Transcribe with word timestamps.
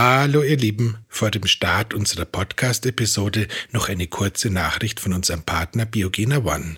Hallo 0.00 0.44
ihr 0.44 0.56
Lieben, 0.56 0.96
vor 1.08 1.32
dem 1.32 1.44
Start 1.48 1.92
unserer 1.92 2.24
Podcast-Episode 2.24 3.48
noch 3.72 3.88
eine 3.88 4.06
kurze 4.06 4.48
Nachricht 4.48 5.00
von 5.00 5.12
unserem 5.12 5.42
Partner 5.42 5.86
Biogena 5.86 6.36
One. 6.36 6.76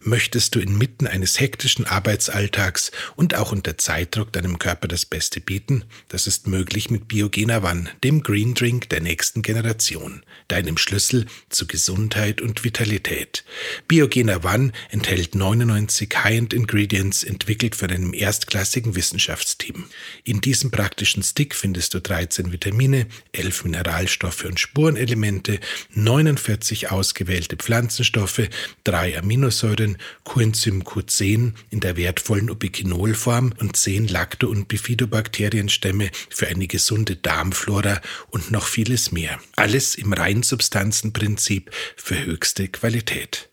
Möchtest 0.00 0.54
du 0.54 0.60
inmitten 0.60 1.08
eines 1.08 1.40
hektischen 1.40 1.84
Arbeitsalltags 1.84 2.92
und 3.16 3.34
auch 3.34 3.50
unter 3.50 3.78
Zeitdruck 3.78 4.32
deinem 4.32 4.60
Körper 4.60 4.86
das 4.86 5.04
Beste 5.04 5.40
bieten? 5.40 5.84
Das 6.08 6.28
ist 6.28 6.46
möglich 6.46 6.88
mit 6.88 7.08
Biogena 7.08 7.68
One, 7.68 7.90
dem 8.04 8.22
Green 8.22 8.54
Drink 8.54 8.88
der 8.90 9.00
nächsten 9.00 9.42
Generation, 9.42 10.22
deinem 10.46 10.78
Schlüssel 10.78 11.26
zu 11.48 11.66
Gesundheit 11.66 12.40
und 12.40 12.62
Vitalität. 12.62 13.44
Biogena 13.88 14.44
One 14.44 14.70
enthält 14.90 15.34
99 15.34 16.08
High-End 16.14 16.54
Ingredients, 16.54 17.24
entwickelt 17.24 17.74
von 17.74 17.90
einem 17.90 18.14
erstklassigen 18.14 18.94
Wissenschaftsteam. 18.94 19.86
In 20.22 20.40
diesem 20.40 20.70
praktischen 20.70 21.24
Stick 21.24 21.56
findest 21.56 21.94
du 21.94 22.00
13 22.00 22.52
Vitamine, 22.52 23.08
11 23.32 23.64
Mineralstoffe 23.64 24.44
und 24.44 24.60
Spurenelemente, 24.60 25.58
49 25.94 26.92
ausgewählte 26.92 27.56
Pflanzenstoffe, 27.56 28.48
drei 28.84 29.18
Aminosäuren, 29.18 29.87
Aminosäuren 29.88 29.98
Coenzym 30.24 30.82
Q10 30.82 31.52
in 31.70 31.80
der 31.80 31.96
wertvollen 31.96 32.50
Ubiquinolform 32.50 33.54
und 33.58 33.76
10 33.76 34.08
Lacto- 34.08 34.48
und 34.48 34.68
Bifidobakterienstämme 34.68 36.10
für 36.28 36.48
eine 36.48 36.66
gesunde 36.66 37.16
Darmflora 37.16 38.00
und 38.30 38.50
noch 38.50 38.66
vieles 38.66 39.12
mehr. 39.12 39.38
Alles 39.56 39.94
im 39.94 40.12
Reinsubstanzenprinzip 40.12 41.70
für 41.96 42.24
höchste 42.24 42.68
Qualität. 42.68 43.48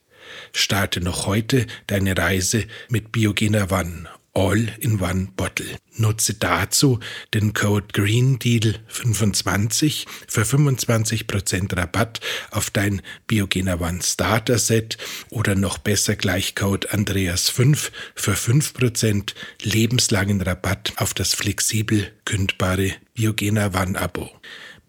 Starte 0.51 1.01
noch 1.01 1.27
heute 1.27 1.65
deine 1.87 2.17
Reise 2.17 2.65
mit 2.89 3.11
Biogena 3.11 3.69
One 3.71 4.09
All 4.37 4.67
in 4.79 4.99
One 4.99 5.29
Bottle. 5.37 5.77
Nutze 5.95 6.33
dazu 6.33 6.99
den 7.33 7.53
Code 7.53 7.87
GREENDEAL25 7.93 10.05
für 10.27 10.41
25% 10.41 11.77
Rabatt 11.77 12.19
auf 12.51 12.69
dein 12.69 13.01
Biogena 13.27 13.79
One 13.79 14.01
Starter 14.03 14.59
Set 14.59 14.97
oder 15.29 15.55
noch 15.55 15.77
besser 15.77 16.17
gleich 16.17 16.53
Code 16.53 16.91
Andreas5 16.91 17.91
für 18.13 18.33
5% 18.33 19.35
lebenslangen 19.63 20.41
Rabatt 20.41 20.91
auf 20.97 21.13
das 21.13 21.33
flexibel 21.33 22.11
kündbare 22.25 22.91
Biogena 23.13 23.67
One 23.67 23.97
Abo. 23.97 24.29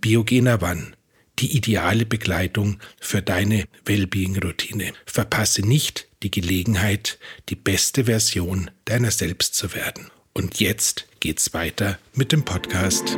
Biogena 0.01 0.61
One 0.61 0.97
die 1.39 1.57
ideale 1.57 2.07
Begleitung 2.07 2.79
für 3.01 3.23
deine 3.23 3.65
Wellbeing-Routine. 3.85 4.93
Verpasse 5.05 5.63
nicht 5.63 6.09
die 6.27 6.41
Gelegenheit, 6.41 7.19
die 7.49 7.55
beste 7.55 8.07
Version 8.07 8.71
deiner 8.85 9.13
selbst 9.13 9.55
zu 9.55 9.75
werden. 9.75 10.11
Und 10.35 10.59
jetzt 10.59 11.07
geht's 11.21 11.55
weiter 11.55 11.99
mit 12.15 12.33
dem 12.33 12.45
Podcast. 12.45 13.17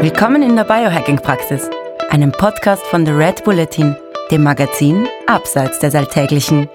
Willkommen 0.00 0.42
in 0.42 0.56
der 0.56 0.64
Biohacking-Praxis, 0.64 1.68
einem 2.08 2.32
Podcast 2.32 2.82
von 2.84 3.04
The 3.04 3.12
Red 3.12 3.44
Bulletin, 3.44 3.94
dem 4.30 4.42
Magazin 4.42 5.06
Abseits 5.26 5.80
des 5.80 5.94
Alltäglichen. 5.94 6.68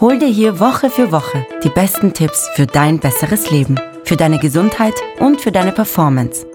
Hol 0.00 0.18
dir 0.18 0.28
hier 0.28 0.60
Woche 0.60 0.90
für 0.90 1.12
Woche 1.12 1.46
die 1.64 1.70
besten 1.70 2.12
Tipps 2.12 2.46
für 2.54 2.66
dein 2.66 3.00
besseres 3.00 3.50
Leben, 3.50 3.80
für 4.04 4.16
deine 4.16 4.38
Gesundheit 4.38 4.94
und 5.18 5.40
für 5.40 5.50
deine 5.50 5.72
Performance 5.72 6.47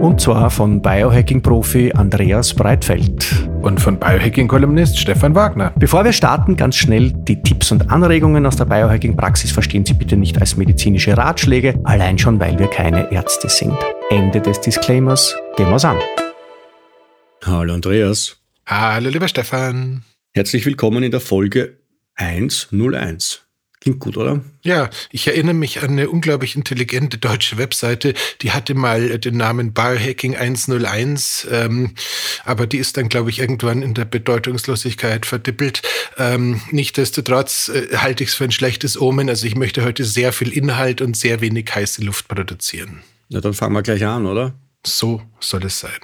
und 0.00 0.20
zwar 0.20 0.50
von 0.50 0.80
Biohacking-Profi 0.80 1.92
Andreas 1.92 2.54
Breitfeld. 2.54 3.48
Und 3.62 3.80
von 3.80 3.98
Biohacking-Kolumnist 3.98 4.98
Stefan 4.98 5.34
Wagner. 5.34 5.72
Bevor 5.76 6.04
wir 6.04 6.12
starten, 6.12 6.56
ganz 6.56 6.76
schnell 6.76 7.12
die 7.12 7.42
Tipps 7.42 7.72
und 7.72 7.90
Anregungen 7.90 8.46
aus 8.46 8.56
der 8.56 8.66
Biohacking-Praxis 8.66 9.50
verstehen 9.50 9.84
Sie 9.84 9.94
bitte 9.94 10.16
nicht 10.16 10.40
als 10.40 10.56
medizinische 10.56 11.16
Ratschläge, 11.16 11.80
allein 11.84 12.18
schon, 12.18 12.38
weil 12.38 12.58
wir 12.58 12.68
keine 12.68 13.10
Ärzte 13.10 13.48
sind. 13.48 13.76
Ende 14.10 14.40
des 14.40 14.60
Disclaimers. 14.60 15.36
Gehen 15.56 15.70
wir's 15.70 15.84
an. 15.84 15.98
Hallo 17.44 17.74
Andreas. 17.74 18.36
Hallo 18.66 19.10
lieber 19.10 19.28
Stefan. 19.28 20.04
Herzlich 20.34 20.64
willkommen 20.64 21.02
in 21.02 21.10
der 21.10 21.20
Folge 21.20 21.78
101. 22.14 23.47
Klingt 23.88 24.00
gut, 24.00 24.18
oder? 24.18 24.42
Ja, 24.60 24.90
ich 25.10 25.28
erinnere 25.28 25.54
mich 25.54 25.82
an 25.82 25.92
eine 25.92 26.10
unglaublich 26.10 26.56
intelligente 26.56 27.16
deutsche 27.16 27.56
Webseite, 27.56 28.12
die 28.42 28.52
hatte 28.52 28.74
mal 28.74 29.18
den 29.18 29.38
Namen 29.38 29.72
Biohacking 29.72 30.36
101, 30.36 31.46
ähm, 31.50 31.94
aber 32.44 32.66
die 32.66 32.76
ist 32.76 32.98
dann, 32.98 33.08
glaube 33.08 33.30
ich, 33.30 33.38
irgendwann 33.38 33.80
in 33.80 33.94
der 33.94 34.04
Bedeutungslosigkeit 34.04 35.24
verdippelt. 35.24 35.80
Ähm, 36.18 36.60
Nichtsdestotrotz 36.70 37.70
äh, 37.70 37.96
halte 37.96 38.24
ich 38.24 38.28
es 38.28 38.34
für 38.34 38.44
ein 38.44 38.52
schlechtes 38.52 39.00
Omen. 39.00 39.30
Also 39.30 39.46
ich 39.46 39.56
möchte 39.56 39.82
heute 39.82 40.04
sehr 40.04 40.34
viel 40.34 40.52
Inhalt 40.52 41.00
und 41.00 41.16
sehr 41.16 41.40
wenig 41.40 41.74
heiße 41.74 42.04
Luft 42.04 42.28
produzieren. 42.28 43.00
Na, 43.30 43.40
dann 43.40 43.54
fangen 43.54 43.72
wir 43.72 43.82
gleich 43.82 44.04
an, 44.04 44.26
oder? 44.26 44.52
So 44.84 45.22
soll 45.40 45.64
es 45.64 45.80
sein. 45.80 45.98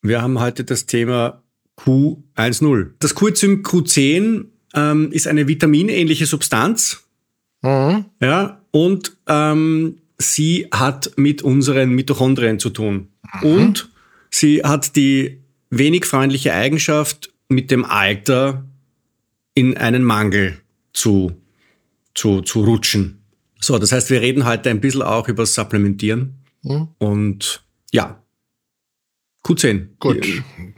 Wir 0.00 0.22
haben 0.22 0.40
heute 0.40 0.64
das 0.64 0.86
Thema 0.86 1.42
Q10. 1.78 2.92
Das 3.00 3.14
Coenzym 3.14 3.62
Q10 3.62 4.46
ähm, 4.74 5.12
ist 5.12 5.26
eine 5.26 5.46
vitaminähnliche 5.46 6.24
Substanz, 6.24 7.07
Mhm. 7.62 8.04
Ja, 8.20 8.60
und 8.70 9.16
ähm, 9.26 9.98
sie 10.18 10.68
hat 10.72 11.12
mit 11.16 11.42
unseren 11.42 11.90
Mitochondrien 11.90 12.58
zu 12.58 12.70
tun. 12.70 13.08
Mhm. 13.42 13.48
Und 13.48 13.90
sie 14.30 14.62
hat 14.62 14.96
die 14.96 15.42
wenig 15.70 16.04
freundliche 16.04 16.52
Eigenschaft, 16.52 17.32
mit 17.48 17.70
dem 17.70 17.84
Alter 17.84 18.64
in 19.54 19.76
einen 19.76 20.04
Mangel 20.04 20.58
zu, 20.92 21.32
zu, 22.14 22.42
zu 22.42 22.62
rutschen. 22.62 23.22
So, 23.60 23.78
das 23.78 23.90
heißt, 23.90 24.10
wir 24.10 24.20
reden 24.20 24.44
heute 24.44 24.70
ein 24.70 24.80
bisschen 24.80 25.02
auch 25.02 25.28
über 25.28 25.46
Supplementieren. 25.46 26.34
Mhm. 26.62 26.88
Und 26.98 27.64
ja, 27.90 28.22
Q10. 29.48 29.86
Gut. 29.98 30.26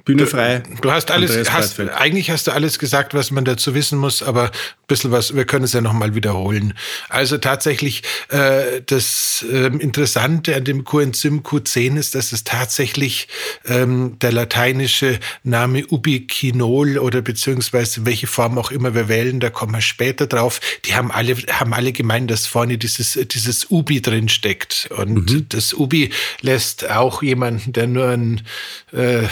Bühne 0.05 0.27
frei. 0.27 0.63
Du 0.81 0.91
hast 0.93 1.11
alles, 1.11 1.51
hast, 1.51 1.79
eigentlich 1.81 2.31
hast 2.31 2.47
du 2.47 2.53
alles 2.53 2.79
gesagt, 2.79 3.15
was 3.15 3.31
man 3.31 3.45
dazu 3.45 3.75
wissen 3.75 3.99
muss, 3.99 4.23
aber 4.23 4.45
ein 4.45 4.51
bisschen 4.87 5.11
was, 5.11 5.35
wir 5.35 5.45
können 5.45 5.65
es 5.65 5.73
ja 5.73 5.81
nochmal 5.81 6.15
wiederholen. 6.15 6.75
Also 7.09 7.39
tatsächlich, 7.39 8.03
äh, 8.29 8.81
das 8.87 9.45
äh, 9.51 9.67
Interessante 9.67 10.55
an 10.55 10.65
dem 10.65 10.85
Coenzym 10.85 11.41
Q10 11.41 11.99
ist, 11.99 12.15
dass 12.15 12.33
es 12.33 12.45
tatsächlich 12.45 13.29
ähm, 13.67 14.19
der 14.21 14.33
lateinische 14.33 15.19
Name 15.43 15.87
Ubiquinol 15.87 16.99
oder 16.99 17.23
beziehungsweise 17.23 18.07
welche 18.07 18.27
Form 18.27 18.57
auch 18.57 18.71
immer 18.71 18.95
wir 18.95 19.09
wählen, 19.09 19.41
da 19.41 19.51
kommen 19.51 19.75
wir 19.75 19.81
später 19.81 20.27
drauf. 20.27 20.61
Die 20.85 20.95
haben 20.95 21.11
alle, 21.11 21.37
haben 21.37 21.75
alle 21.75 21.93
gemeint, 21.93 22.31
dass 22.31 22.47
vorne 22.47 22.79
dieses, 22.79 23.19
dieses 23.31 23.71
Ubi 23.71 24.01
drin 24.01 24.29
steckt. 24.29 24.89
Und 24.97 25.31
mhm. 25.31 25.47
das 25.49 25.75
Ubi 25.75 26.11
lässt 26.41 26.89
auch 26.89 27.23
jemanden, 27.23 27.73
der 27.73 27.87
nur 27.87 28.09
ein 28.09 28.43
äh, 28.93 29.27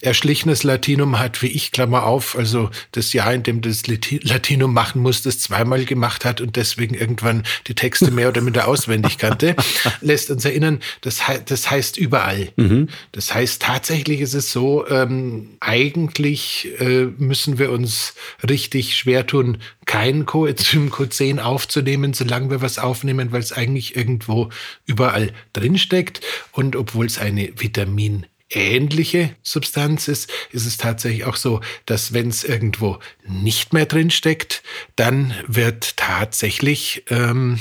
erschlichenes 0.00 0.62
Latinum 0.62 1.18
hat, 1.18 1.42
wie 1.42 1.48
ich, 1.48 1.72
Klammer 1.72 2.04
auf, 2.04 2.36
also 2.36 2.70
das 2.92 3.12
Jahr, 3.12 3.32
in 3.32 3.42
dem 3.42 3.60
das 3.60 3.84
Latinum 3.86 4.72
machen 4.72 5.02
muss, 5.02 5.22
das 5.22 5.40
zweimal 5.40 5.84
gemacht 5.84 6.24
hat 6.24 6.40
und 6.40 6.56
deswegen 6.56 6.94
irgendwann 6.94 7.44
die 7.66 7.74
Texte 7.74 8.10
mehr 8.10 8.28
oder 8.28 8.40
minder 8.40 8.68
auswendig 8.68 9.18
kannte, 9.18 9.56
lässt 10.00 10.30
uns 10.30 10.44
erinnern, 10.44 10.80
das, 11.00 11.20
das 11.46 11.70
heißt 11.70 11.96
überall. 11.96 12.50
Mhm. 12.56 12.88
Das 13.12 13.34
heißt, 13.34 13.62
tatsächlich 13.62 14.20
ist 14.20 14.34
es 14.34 14.52
so, 14.52 14.86
ähm, 14.88 15.56
eigentlich 15.60 16.68
äh, 16.78 17.06
müssen 17.18 17.58
wir 17.58 17.70
uns 17.70 18.14
richtig 18.48 18.96
schwer 18.96 19.26
tun, 19.26 19.58
kein 19.86 20.26
Coenzym 20.26 20.90
Q10 20.90 21.40
aufzunehmen, 21.40 22.12
solange 22.12 22.50
wir 22.50 22.62
was 22.62 22.78
aufnehmen, 22.78 23.32
weil 23.32 23.40
es 23.40 23.52
eigentlich 23.52 23.96
irgendwo 23.96 24.50
überall 24.86 25.32
drinsteckt 25.52 26.20
und 26.52 26.76
obwohl 26.76 27.06
es 27.06 27.18
eine 27.18 27.52
Vitamin 27.56 28.26
ähnliche 28.50 29.34
Substanz 29.42 30.08
ist, 30.08 30.30
ist 30.50 30.66
es 30.66 30.76
tatsächlich 30.76 31.24
auch 31.24 31.36
so, 31.36 31.60
dass 31.86 32.12
wenn 32.12 32.28
es 32.28 32.44
irgendwo 32.44 32.98
nicht 33.26 33.72
mehr 33.72 33.86
drin 33.86 34.10
steckt, 34.10 34.62
dann 34.96 35.34
wird 35.46 35.96
tatsächlich, 35.96 37.04
ähm, 37.10 37.58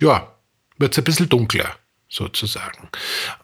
ja, 0.00 0.34
wird 0.78 0.92
es 0.92 0.98
ein 0.98 1.04
bisschen 1.04 1.28
dunkler 1.28 1.76
sozusagen. 2.08 2.88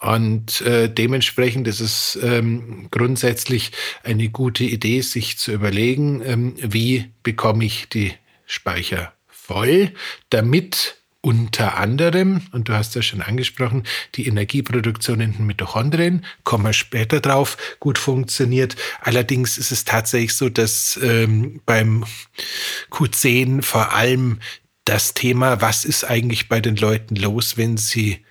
Und 0.01 0.63
äh, 0.63 0.89
dementsprechend 0.89 1.69
ist 1.69 1.81
es 1.81 2.19
ähm, 2.23 2.89
grundsätzlich 2.91 3.73
eine 4.03 4.29
gute 4.31 4.65
Idee, 4.65 5.03
sich 5.03 5.39
zu 5.39 5.53
überlegen, 5.53 6.23
ähm, 6.25 6.55
wie 6.59 7.11
bekomme 7.23 7.65
ich 7.65 7.89
die 7.89 8.15
Speicher 8.47 9.13
voll, 9.29 9.93
damit 10.31 10.97
unter 11.25 11.79
anderem, 11.79 12.43
und 12.53 12.69
du 12.69 12.75
hast 12.75 12.94
ja 12.94 13.00
schon 13.00 13.23
angesprochen, 13.23 13.85
die 14.15 14.26
Energieproduktion 14.26 15.21
in 15.21 15.32
den 15.32 15.47
Mitochondrien, 15.47 16.23
kommen 16.44 16.65
wir 16.65 16.75
später 16.75 17.21
drauf, 17.21 17.56
gut 17.81 17.97
funktioniert. 17.97 18.76
Allerdings 19.00 19.56
ist 19.56 19.73
es 19.73 19.87
tatsächlich 19.87 20.35
so, 20.35 20.50
dass 20.50 21.00
ähm, 21.03 21.62
beim 21.65 22.05
Q10 22.91 23.62
vor 23.62 23.94
allem 23.94 24.38
das 24.85 25.15
Thema, 25.15 25.62
was 25.62 25.87
ist 25.87 26.05
eigentlich 26.05 26.50
bei 26.50 26.61
den 26.61 26.76
Leuten 26.76 27.17
los, 27.17 27.56
wenn 27.56 27.79
sie 27.79 28.23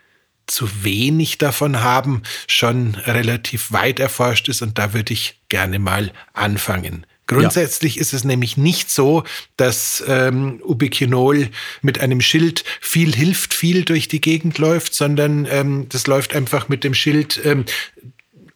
zu 0.45 0.83
wenig 0.83 1.39
davon 1.39 1.81
haben, 1.81 2.21
schon 2.47 2.93
relativ 2.93 3.71
weit 3.71 3.99
erforscht 3.99 4.49
ist 4.49 4.61
und 4.61 4.77
da 4.77 4.93
würde 4.93 5.13
ich 5.13 5.41
gerne 5.49 5.79
mal 5.79 6.11
anfangen. 6.33 7.07
Grundsätzlich 7.33 7.95
ja. 7.95 8.01
ist 8.01 8.13
es 8.13 8.23
nämlich 8.23 8.57
nicht 8.57 8.89
so, 8.89 9.23
dass 9.57 10.03
ähm, 10.07 10.61
Ubiquinol 10.63 11.49
mit 11.81 11.99
einem 11.99 12.21
Schild 12.21 12.63
viel 12.81 13.13
hilft, 13.13 13.53
viel 13.53 13.83
durch 13.83 14.07
die 14.07 14.21
Gegend 14.21 14.57
läuft, 14.57 14.93
sondern 14.93 15.47
ähm, 15.49 15.87
das 15.89 16.07
läuft 16.07 16.35
einfach 16.35 16.69
mit 16.69 16.83
dem 16.83 16.93
Schild. 16.93 17.39
Ähm, 17.43 17.65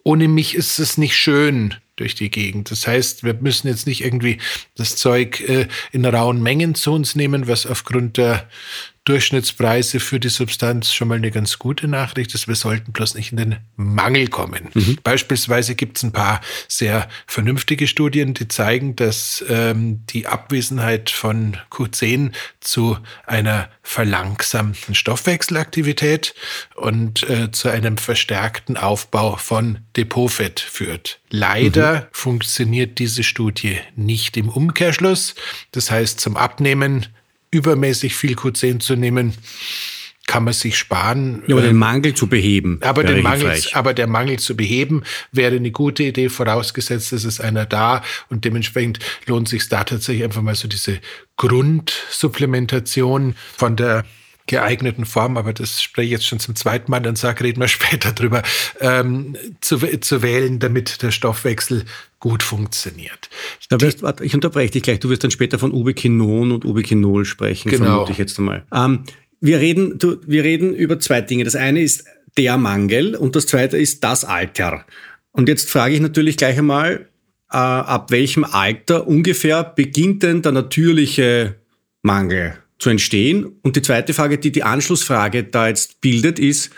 ohne 0.02 0.28
mich 0.28 0.54
ist 0.54 0.78
es 0.78 0.96
nicht 0.96 1.16
schön 1.16 1.74
durch 1.96 2.14
die 2.14 2.30
Gegend. 2.30 2.70
Das 2.70 2.86
heißt, 2.86 3.24
wir 3.24 3.34
müssen 3.34 3.68
jetzt 3.68 3.86
nicht 3.86 4.02
irgendwie 4.04 4.38
das 4.76 4.96
Zeug 4.96 5.40
äh, 5.40 5.66
in 5.92 6.04
rauen 6.04 6.42
Mengen 6.42 6.74
zu 6.74 6.92
uns 6.92 7.14
nehmen, 7.14 7.48
was 7.48 7.66
aufgrund 7.66 8.16
der 8.16 8.48
Durchschnittspreise 9.08 10.00
für 10.00 10.20
die 10.20 10.28
Substanz 10.28 10.92
schon 10.92 11.08
mal 11.08 11.14
eine 11.14 11.30
ganz 11.30 11.58
gute 11.58 11.88
Nachricht 11.88 12.34
ist. 12.34 12.46
Wir 12.46 12.54
sollten 12.54 12.92
bloß 12.92 13.14
nicht 13.14 13.32
in 13.32 13.38
den 13.38 13.56
Mangel 13.76 14.28
kommen. 14.28 14.68
Mhm. 14.74 14.98
Beispielsweise 15.02 15.74
gibt 15.74 15.96
es 15.96 16.02
ein 16.02 16.12
paar 16.12 16.42
sehr 16.68 17.08
vernünftige 17.26 17.86
Studien, 17.86 18.34
die 18.34 18.48
zeigen, 18.48 18.96
dass 18.96 19.42
ähm, 19.48 20.04
die 20.10 20.26
Abwesenheit 20.26 21.08
von 21.08 21.56
Q10 21.70 22.32
zu 22.60 22.98
einer 23.26 23.70
verlangsamten 23.82 24.94
Stoffwechselaktivität 24.94 26.34
und 26.74 27.22
äh, 27.30 27.50
zu 27.50 27.70
einem 27.70 27.96
verstärkten 27.96 28.76
Aufbau 28.76 29.36
von 29.36 29.78
Depotfett 29.96 30.60
führt. 30.60 31.20
Leider 31.30 32.02
mhm. 32.02 32.06
funktioniert 32.12 32.98
diese 32.98 33.22
Studie 33.22 33.78
nicht 33.96 34.36
im 34.36 34.50
Umkehrschluss. 34.50 35.34
Das 35.72 35.90
heißt, 35.90 36.20
zum 36.20 36.36
Abnehmen 36.36 37.06
übermäßig 37.50 38.14
viel 38.14 38.34
Q10 38.34 38.80
zu 38.80 38.96
nehmen, 38.96 39.34
kann 40.28 40.44
man 40.44 40.52
sich 40.52 40.76
sparen. 40.76 41.42
Ja, 41.46 41.54
aber 41.56 41.62
den 41.62 41.70
ähm, 41.70 41.78
Mangel 41.78 42.14
zu 42.14 42.28
beheben. 42.28 42.78
Aber, 42.82 43.02
den 43.02 43.22
Mangel, 43.22 43.58
aber 43.72 43.94
der 43.94 44.06
Mangel 44.06 44.38
zu 44.38 44.54
beheben 44.56 45.02
wäre 45.32 45.56
eine 45.56 45.70
gute 45.70 46.04
Idee, 46.04 46.28
vorausgesetzt, 46.28 47.12
es 47.12 47.24
ist 47.24 47.40
einer 47.40 47.64
da 47.66 48.02
und 48.28 48.44
dementsprechend 48.44 48.98
lohnt 49.26 49.48
sich 49.48 49.68
da 49.68 49.84
tatsächlich 49.84 50.24
einfach 50.24 50.42
mal 50.42 50.54
so 50.54 50.68
diese 50.68 51.00
Grundsupplementation 51.38 53.34
von 53.56 53.76
der 53.76 54.04
geeigneten 54.48 55.04
Form, 55.04 55.36
aber 55.36 55.52
das 55.52 55.82
spreche 55.82 56.06
ich 56.06 56.12
jetzt 56.12 56.26
schon 56.26 56.40
zum 56.40 56.56
zweiten 56.56 56.90
Mal, 56.90 57.00
dann 57.00 57.16
sage, 57.16 57.44
reden 57.44 57.60
wir 57.60 57.68
später 57.68 58.12
drüber, 58.12 58.42
ähm, 58.80 59.36
zu, 59.60 59.78
zu 60.00 60.22
wählen, 60.22 60.58
damit 60.58 61.02
der 61.02 61.12
Stoffwechsel 61.12 61.84
gut 62.18 62.42
funktioniert. 62.42 63.30
Wirst, 63.70 64.02
warte, 64.02 64.24
ich 64.24 64.34
unterbreche 64.34 64.72
dich 64.72 64.82
gleich. 64.82 64.98
Du 64.98 65.08
wirst 65.08 65.22
dann 65.22 65.30
später 65.30 65.58
von 65.58 65.72
Ubiquinon 65.72 66.50
und 66.50 66.64
Ubiquinol 66.64 67.24
sprechen, 67.24 67.70
genau. 67.70 67.84
vermute 67.84 68.12
ich 68.12 68.18
jetzt 68.18 68.38
einmal. 68.38 68.64
Ähm, 68.74 69.04
wir, 69.40 69.60
reden, 69.60 69.98
du, 69.98 70.16
wir 70.26 70.42
reden 70.42 70.74
über 70.74 70.98
zwei 70.98 71.20
Dinge. 71.20 71.44
Das 71.44 71.54
eine 71.54 71.80
ist 71.80 72.04
der 72.36 72.56
Mangel 72.56 73.14
und 73.14 73.36
das 73.36 73.46
zweite 73.46 73.76
ist 73.76 74.02
das 74.02 74.24
Alter. 74.24 74.84
Und 75.30 75.48
jetzt 75.48 75.70
frage 75.70 75.94
ich 75.94 76.00
natürlich 76.00 76.36
gleich 76.36 76.58
einmal, 76.58 77.08
äh, 77.50 77.56
ab 77.56 78.10
welchem 78.10 78.44
Alter 78.44 79.06
ungefähr 79.06 79.62
beginnt 79.64 80.22
denn 80.22 80.42
der 80.42 80.52
natürliche 80.52 81.54
Mangel 82.02 82.58
zu 82.78 82.90
entstehen? 82.90 83.46
Und 83.62 83.76
die 83.76 83.82
zweite 83.82 84.14
Frage, 84.14 84.38
die 84.38 84.52
die 84.52 84.62
Anschlussfrage 84.62 85.44
da 85.44 85.68
jetzt 85.68 86.00
bildet, 86.00 86.38
ist, 86.38 86.70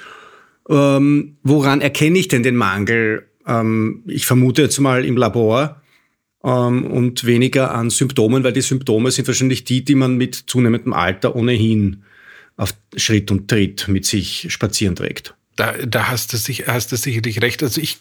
ähm, 0.68 1.36
woran 1.42 1.80
erkenne 1.80 2.18
ich 2.18 2.28
denn 2.28 2.42
den 2.42 2.56
Mangel 2.56 3.30
ähm, 3.46 4.02
ich 4.06 4.26
vermute 4.26 4.62
jetzt 4.62 4.78
mal 4.78 5.04
im 5.04 5.16
Labor 5.16 5.80
ähm, 6.44 6.84
und 6.84 7.24
weniger 7.24 7.74
an 7.74 7.90
Symptomen, 7.90 8.44
weil 8.44 8.52
die 8.52 8.60
Symptome 8.60 9.10
sind 9.10 9.26
wahrscheinlich 9.26 9.64
die, 9.64 9.84
die 9.84 9.94
man 9.94 10.16
mit 10.16 10.34
zunehmendem 10.34 10.92
Alter 10.92 11.36
ohnehin 11.36 12.04
auf 12.56 12.74
Schritt 12.96 13.30
und 13.30 13.48
Tritt 13.48 13.88
mit 13.88 14.04
sich 14.04 14.46
spazieren 14.50 14.94
trägt. 14.94 15.34
Da, 15.56 15.72
da 15.72 16.08
hast, 16.08 16.32
du 16.32 16.36
sich, 16.36 16.66
hast 16.66 16.92
du 16.92 16.96
sicherlich 16.96 17.42
recht. 17.42 17.62
Also 17.62 17.80
ich 17.80 17.98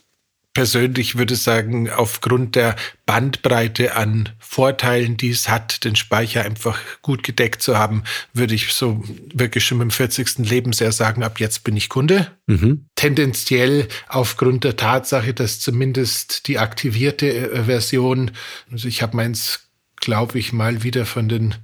persönlich 0.59 1.17
würde 1.17 1.37
sagen, 1.37 1.89
aufgrund 1.89 2.57
der 2.57 2.75
Bandbreite 3.05 3.95
an 3.95 4.27
Vorteilen, 4.39 5.15
die 5.15 5.29
es 5.29 5.47
hat, 5.47 5.85
den 5.85 5.95
Speicher 5.95 6.43
einfach 6.43 6.77
gut 7.01 7.23
gedeckt 7.23 7.61
zu 7.61 7.77
haben, 7.77 8.03
würde 8.33 8.55
ich 8.55 8.73
so 8.73 9.01
wirklich 9.33 9.63
schon 9.63 9.79
im 9.79 9.89
40. 9.89 10.39
Lebensjahr 10.39 10.91
sagen, 10.91 11.23
ab 11.23 11.39
jetzt 11.39 11.63
bin 11.63 11.77
ich 11.77 11.87
Kunde. 11.87 12.29
Mhm. 12.47 12.87
Tendenziell 12.95 13.87
aufgrund 14.09 14.65
der 14.65 14.75
Tatsache, 14.75 15.33
dass 15.33 15.61
zumindest 15.61 16.49
die 16.49 16.59
aktivierte 16.59 17.51
äh, 17.51 17.63
Version, 17.63 18.31
also 18.69 18.89
ich 18.89 19.01
habe 19.01 19.15
meins 19.15 19.69
glaube 19.95 20.39
ich 20.39 20.51
mal 20.51 20.83
wieder 20.83 21.05
von 21.05 21.29
den 21.29 21.55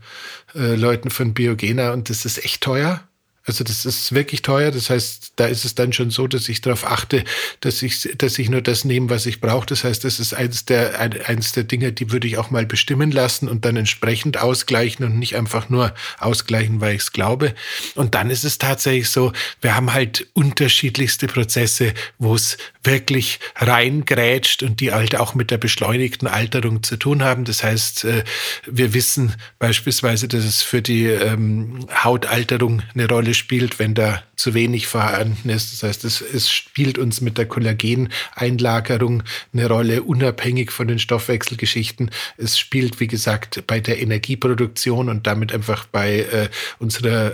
äh, 0.56 0.76
Leuten 0.76 1.10
von 1.10 1.34
Biogena 1.34 1.92
und 1.92 2.10
das 2.10 2.24
ist 2.24 2.46
echt 2.46 2.64
teuer. 2.64 3.06
Also 3.46 3.64
das 3.64 3.86
ist 3.86 4.14
wirklich 4.14 4.42
teuer. 4.42 4.72
Das 4.72 4.90
heißt, 4.90 5.34
da 5.36 5.46
ist 5.46 5.66
es 5.66 5.76
dann 5.76 5.94
schon 5.94 6.10
so, 6.10 6.28
dass 6.28 6.50
ich 6.50 6.62
darauf 6.62 6.86
achte, 6.86 7.24
dass 7.60 7.84
ich, 7.84 8.10
dass 8.18 8.40
ich 8.40 8.50
nur 8.50 8.62
das 8.62 8.86
nehme, 8.86 9.12
was 9.12 9.28
ich 9.28 9.40
brauche. 9.40 9.68
Das 9.68 9.84
heißt, 9.84 10.04
das 10.04 10.20
ist 10.20 10.34
eins 10.34 10.66
der, 10.66 11.00
eins 11.00 11.52
der 11.52 11.64
Dinge, 11.64 11.94
die 11.94 12.12
würde 12.12 12.28
ich 12.28 12.38
auch 12.40 12.50
mal 12.50 12.66
bestimmen 12.66 13.12
lassen 13.12 13.48
und 13.48 13.64
dann 13.64 13.76
entsprechend 13.76 14.38
ausgleichen 14.38 15.06
und 15.06 15.20
nicht 15.20 15.36
einfach 15.36 15.70
nur 15.70 15.94
ausgleichen, 16.18 16.82
weil 16.82 16.96
ich 16.96 17.04
es 17.04 17.12
glaube. 17.12 17.54
Und 17.94 18.16
dann 18.16 18.32
ist 18.32 18.46
es 18.46 18.58
tatsächlich 18.58 19.10
so, 19.10 19.32
wir 19.62 19.76
haben 19.76 19.94
halt 19.94 20.28
unterschiedlichste 20.34 21.28
Prozesse, 21.28 21.94
wo 22.18 22.34
es 22.34 22.58
wirklich 22.82 23.40
reingrätscht 23.56 24.64
und 24.64 24.80
die 24.80 24.92
halt 24.92 25.16
auch 25.16 25.36
mit 25.36 25.52
der 25.52 25.58
beschleunigten 25.58 26.28
Alterung 26.28 26.82
zu 26.82 26.98
tun 26.98 27.24
haben. 27.24 27.46
Das 27.46 27.64
heißt, 27.64 28.06
äh, 28.06 28.24
wir 28.66 28.94
wissen 28.96 29.36
beispielsweise, 29.60 30.28
dass 30.28 30.44
es 30.44 30.64
für 30.64 30.82
die 30.82 31.06
ähm, 31.06 31.88
Hautalterung 32.04 32.82
eine 32.94 33.08
Rolle 33.08 33.35
spielt, 33.36 33.80
wenn 33.80 33.94
da 33.94 34.24
zu 34.36 34.54
wenig 34.54 34.88
vorhanden 34.88 35.50
ist. 35.50 35.74
Das 35.74 35.84
heißt, 35.84 36.06
es, 36.06 36.22
es 36.22 36.52
spielt 36.52 36.98
uns 36.98 37.22
mit 37.22 37.38
der 37.38 37.48
Kollageneinlagerung 37.48 39.24
eine 39.54 39.68
Rolle, 39.68 40.04
unabhängig 40.04 40.72
von 40.72 40.88
den 40.88 41.00
Stoffwechselgeschichten. 41.00 42.12
Es 42.38 42.58
spielt, 42.58 43.00
wie 43.00 43.08
gesagt, 43.08 43.64
bei 43.68 43.80
der 43.80 44.02
Energieproduktion 44.02 45.10
und 45.10 45.28
damit 45.28 45.54
einfach 45.54 45.86
bei 45.86 46.20
äh, 46.20 46.50
unserer 46.80 47.34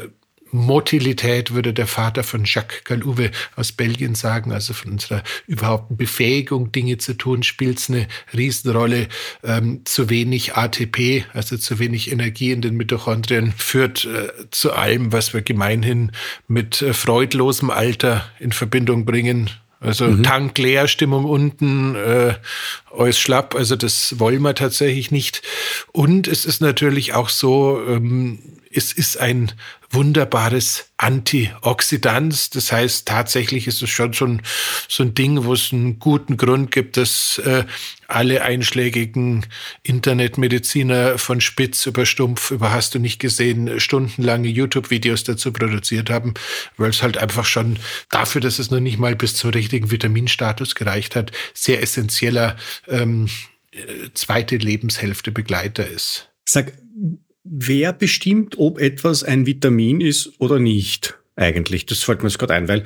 Motilität, 0.52 1.54
würde 1.54 1.74
der 1.74 1.88
Vater 1.88 2.24
von 2.24 2.44
Jacques 2.46 2.84
Galouve 2.84 3.32
aus 3.56 3.72
Belgien 3.72 4.16
sagen, 4.16 4.52
also 4.52 4.74
von 4.74 4.94
unserer 4.94 5.24
überhaupt 5.48 5.98
Befähigung, 5.98 6.72
Dinge 6.72 6.98
zu 6.98 7.14
tun, 7.14 7.44
spielt 7.44 7.80
es 7.80 7.90
eine 7.90 8.08
Riesenrolle. 8.34 9.08
Ähm, 9.44 9.82
zu 9.86 10.10
wenig 10.10 10.56
ATP, 10.56 11.26
also 11.34 11.58
zu 11.58 11.80
wenig 11.80 12.12
Energie 12.12 12.52
in 12.52 12.62
den 12.62 12.76
Mitochondrien, 12.76 13.54
führt 13.56 14.06
äh, 14.06 14.30
zu 14.52 14.74
allem, 14.74 15.12
was 15.12 15.34
wir 15.34 15.42
gemeinhin 15.42 16.12
mit 16.48 16.82
äh, 16.82 16.94
freudlosem 16.94 17.70
Alter 17.70 18.30
in 18.40 18.52
Verbindung 18.52 19.06
bringen. 19.06 19.50
Also 19.82 20.06
mhm. 20.06 20.22
Tank 20.22 20.58
leer, 20.60 20.88
Stimmung 20.88 21.26
unten, 21.26 21.96
äh, 21.96 22.36
alles 22.96 23.20
schlapp. 23.20 23.56
Also 23.56 23.76
das 23.76 24.20
wollen 24.20 24.44
wir 24.44 24.54
tatsächlich 24.54 25.10
nicht. 25.10 25.42
Und 25.92 26.28
es 26.28 26.46
ist 26.46 26.62
natürlich 26.62 27.14
auch 27.14 27.30
so, 27.30 27.82
ähm, 27.88 28.40
es 28.72 28.94
ist 28.94 29.20
ein 29.20 29.52
wunderbares 29.92 30.92
Antioxidant. 30.98 32.56
Das 32.56 32.72
heißt, 32.72 33.08
tatsächlich 33.08 33.68
ist 33.68 33.82
es 33.82 33.90
schon 33.90 34.14
so 34.14 34.26
ein, 34.26 34.42
so 34.88 35.04
ein 35.04 35.14
Ding, 35.14 35.44
wo 35.44 35.54
es 35.54 35.72
einen 35.74 36.00
guten 36.00 36.38
Grund 36.38 36.72
gibt, 36.72 36.98
dass 36.98 37.40
äh, 37.40 37.66
alle 38.08 38.44
einschlägigen 38.44 39.46
Internetmediziner 39.84 41.18
von 41.18 41.42
Spitz 41.42 41.86
über 41.86 42.06
Stumpf 42.06 42.52
über 42.52 42.72
hast 42.72 42.96
du 42.96 43.00
nicht 43.00 43.20
gesehen, 43.20 43.80
stundenlange 43.80 44.50
YouTube-Videos 44.50 45.24
dazu 45.24 45.52
produziert 45.52 46.10
haben, 46.10 46.34
weil 46.78 46.90
es 46.90 47.02
halt 47.02 47.18
einfach 47.18 47.46
schon 47.46 47.78
dafür, 48.10 48.42
dass 48.42 48.60
es 48.60 48.72
noch 48.72 48.80
nicht 48.80 49.00
mal 49.00 49.16
bis 49.16 49.36
zum 49.36 49.52
richtigen 49.52 49.92
Vitaminstatus 49.92 50.76
gereicht 50.76 51.16
hat, 51.16 51.32
sehr 51.54 51.82
essentieller 51.82 52.58
ähm, 52.88 53.30
äh, 53.72 54.10
zweite 54.14 54.58
Lebenshälfte 54.58 55.32
Begleiter 55.32 55.88
ist. 55.88 56.30
Sag, 56.46 56.74
wer 57.44 57.94
bestimmt, 57.94 58.58
ob 58.58 58.80
etwas 58.80 59.24
ein 59.24 59.46
Vitamin 59.46 60.02
ist 60.02 60.34
oder 60.40 60.60
nicht? 60.60 61.18
Eigentlich, 61.36 61.86
das 61.86 62.04
fällt 62.04 62.22
mir 62.22 62.30
jetzt 62.30 62.40
gerade 62.40 62.54
ein, 62.54 62.68
weil 62.68 62.84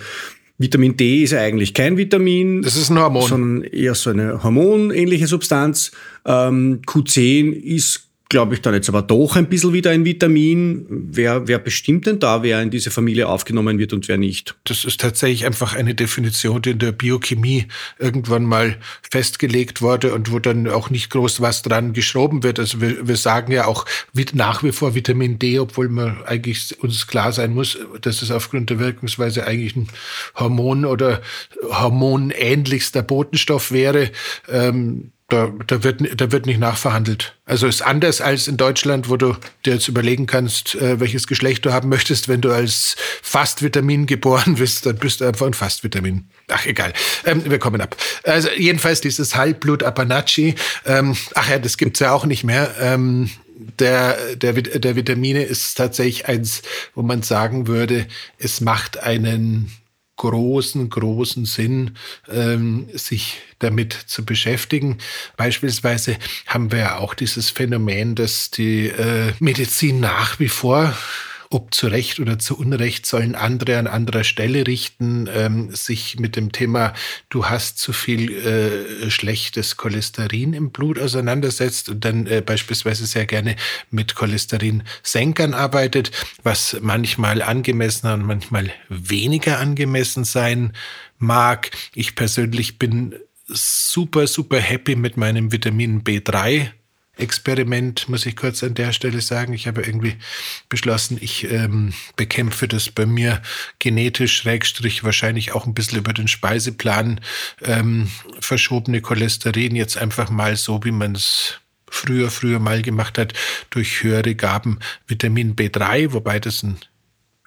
Vitamin 0.58 0.96
D 0.96 1.24
ist 1.24 1.32
ja 1.32 1.42
eigentlich 1.42 1.74
kein 1.74 1.98
Vitamin. 1.98 2.62
Das 2.62 2.78
ist 2.78 2.90
ein 2.90 3.00
Hormon. 3.00 3.28
Sondern 3.28 3.64
eher 3.64 3.96
so 3.96 4.10
eine 4.10 4.42
hormonähnliche 4.42 5.28
Substanz. 5.28 5.92
Ähm, 6.26 6.82
Q10 6.86 7.52
ist 7.52 8.05
glaube 8.30 8.56
ich, 8.56 8.62
dann 8.62 8.74
jetzt 8.74 8.90
aber 8.90 9.02
doch 9.02 9.36
ein 9.36 9.48
bisschen 9.48 9.74
wieder 9.74 9.92
ein 9.92 10.04
Vitamin. 10.04 10.86
Wer, 10.90 11.48
wer 11.48 11.60
bestimmt 11.60 12.08
denn 12.08 12.20
da, 12.20 12.42
wer 12.44 12.62
in 12.62 12.72
diese 12.72 12.90
Familie 12.90 13.28
aufgenommen 13.28 13.78
wird 13.78 13.94
und 13.94 14.08
wer 14.08 14.18
nicht? 14.18 14.56
Das 14.64 14.84
ist 14.84 15.00
tatsächlich 15.00 15.46
einfach 15.46 15.76
eine 15.76 15.94
Definition, 15.94 16.62
die 16.62 16.72
in 16.72 16.80
der 16.80 16.92
Biochemie 16.92 17.68
irgendwann 18.00 18.44
mal 18.44 18.78
festgelegt 19.10 19.82
wurde 19.82 20.14
und 20.14 20.32
wo 20.32 20.40
dann 20.40 20.68
auch 20.68 20.90
nicht 20.90 21.12
groß 21.12 21.40
was 21.42 21.62
dran 21.62 21.94
geschroben 21.94 22.42
wird. 22.44 22.60
Also 22.60 22.82
wir, 22.82 23.08
wir 23.08 23.18
sagen 23.18 23.52
ja 23.52 23.66
auch 23.66 23.86
nach 24.34 24.64
wie 24.64 24.72
vor 24.72 24.96
Vitamin 24.96 25.38
D, 25.38 25.60
obwohl 25.60 25.90
man 25.90 26.24
eigentlich 26.26 26.82
uns 26.82 27.06
klar 27.08 27.32
sein 27.32 27.54
muss, 27.54 27.78
dass 28.02 28.22
es 28.22 28.32
aufgrund 28.32 28.70
der 28.72 28.80
Wirkungsweise 28.80 29.46
eigentlich 29.46 29.76
ein 29.76 29.88
Hormon 30.36 30.86
oder 30.86 31.22
hormonähnlichster 31.70 33.04
Botenstoff 33.04 33.72
wäre. 33.72 34.10
Ähm, 34.50 35.12
Da, 35.30 35.52
da, 35.66 35.84
wird, 35.84 36.22
da 36.22 36.32
wird 36.32 36.46
nicht 36.46 36.60
nachverhandelt. 36.60 37.36
Also 37.46 37.66
ist 37.66 37.82
anders 37.82 38.22
als 38.22 38.48
in 38.48 38.58
Deutschland, 38.58 39.10
wo 39.10 39.18
du 39.18 39.36
dir 39.66 39.74
jetzt 39.74 39.88
überlegen 39.88 40.28
kannst, 40.28 40.76
äh, 40.76 41.00
welches 41.00 41.26
Geschlecht 41.26 41.66
du 41.66 41.74
haben 41.74 41.90
möchtest. 41.90 42.28
Wenn 42.28 42.42
du 42.42 42.52
als 42.52 42.96
Fastvitamin 43.24 44.06
geboren 44.06 44.56
bist, 44.60 44.86
dann 44.86 44.98
bist 44.98 45.22
du 45.22 45.26
einfach 45.26 45.48
ein 45.48 45.56
Fastvitamin. 45.56 46.30
Ach, 46.50 46.68
egal. 46.68 46.94
Ähm, 47.26 47.42
wir 47.44 47.58
kommen 47.58 47.82
ab. 47.82 47.98
Also 48.24 48.50
jedenfalls 48.52 49.02
dieses 49.02 49.36
Halbblut 49.36 49.82
Apanachi. 49.82 50.54
Ähm, 50.86 51.18
ach 51.34 51.50
ja, 51.50 51.58
das 51.58 51.78
gibt's 51.78 52.02
ja 52.02 52.12
auch 52.12 52.26
nicht 52.26 52.44
mehr. 52.44 52.76
Ähm, 52.80 53.32
der, 53.80 54.36
der, 54.36 54.54
der 54.54 54.96
Vitamine 54.96 55.44
ist 55.44 55.76
tatsächlich 55.76 56.28
eins, 56.28 56.62
wo 56.94 57.02
man 57.02 57.24
sagen 57.24 57.66
würde, 57.66 58.06
es 58.38 58.62
macht 58.62 59.02
einen 59.02 59.72
großen, 60.18 60.90
großen 60.90 61.46
Sinn, 61.46 61.98
ähm, 62.30 62.88
sich 62.94 63.38
damit 63.60 63.94
zu 63.94 64.26
beschäftigen. 64.26 64.98
Beispielsweise 65.38 66.18
haben 66.48 66.72
wir 66.72 66.80
ja 66.80 66.98
auch 66.98 67.14
dieses 67.14 67.50
Phänomen, 67.50 68.16
dass 68.16 68.52
die 68.52 68.88
äh, 68.88 69.34
Medizin 69.40 70.00
nach 70.00 70.40
wie 70.40 70.50
vor 70.50 70.96
ob 71.50 71.74
zu 71.74 71.88
Recht 71.88 72.20
oder 72.20 72.40
zu 72.40 72.58
Unrecht 72.58 73.06
sollen 73.06 73.36
andere 73.36 73.78
an 73.78 73.88
anderer 73.88 74.24
Stelle 74.24 74.68
richten, 74.68 75.30
ähm, 75.34 75.74
sich 75.74 76.20
mit 76.20 76.36
dem 76.36 76.52
Thema, 76.52 76.94
du 77.30 77.46
hast 77.46 77.78
zu 77.78 77.94
viel 77.94 78.32
äh, 78.32 79.10
schlechtes 79.10 79.78
Cholesterin 79.78 80.54
im 80.54 80.72
Blut 80.72 81.00
auseinandersetzt 81.00 81.90
und 81.90 82.06
dann 82.06 82.28
äh, 82.28 82.42
beispielsweise 82.46 83.06
sehr 83.06 83.26
gerne 83.26 83.56
mit 83.92 84.16
Cholesterinsenkern 84.16 85.54
arbeitet, 85.54 86.12
was 86.44 86.78
manchmal 86.82 87.42
angemessener 87.42 88.14
und 88.14 88.26
manchmal 88.26 88.72
weniger 88.90 89.60
angemessen 89.60 90.24
sein 90.24 90.74
mag. 91.18 91.72
Ich 91.94 92.16
persönlich 92.16 92.80
bin 92.80 93.16
super, 93.48 94.28
super 94.28 94.60
happy 94.60 94.96
mit 94.96 95.18
meinem 95.18 95.52
Vitamin 95.52 96.04
B3 96.04 96.72
Experiment, 97.18 98.10
muss 98.10 98.26
ich 98.26 98.36
kurz 98.36 98.64
an 98.64 98.74
der 98.74 98.92
Stelle 98.92 99.22
sagen. 99.22 99.54
Ich 99.54 99.68
habe 99.68 99.82
irgendwie 99.82 100.16
beschlossen, 100.70 101.18
ich 101.22 101.50
ähm, 101.52 101.94
bekämpfe 102.16 102.68
das 102.68 102.90
bei 102.90 103.06
mir 103.06 103.42
genetisch, 103.80 104.38
schrägstrich 104.38 105.04
wahrscheinlich 105.04 105.54
auch 105.54 105.66
ein 105.66 105.74
bisschen 105.74 106.00
über 106.00 106.14
den 106.14 106.28
Speiseplan 106.28 107.22
ähm, 107.64 108.12
verschobene 108.40 109.02
Cholesterin 109.02 109.76
jetzt 109.76 109.98
einfach 109.98 110.30
mal 110.30 110.56
so, 110.56 110.84
wie 110.84 110.92
man 110.92 111.16
es 111.16 111.60
früher, 111.90 112.30
früher 112.30 112.60
mal 112.60 112.82
gemacht 112.82 113.18
hat, 113.18 113.34
durch 113.70 114.04
höhere 114.04 114.36
Gaben 114.36 114.80
Vitamin 115.08 115.56
B3, 115.56 116.14
wobei 116.14 116.40
das 116.40 116.64
ein 116.64 116.78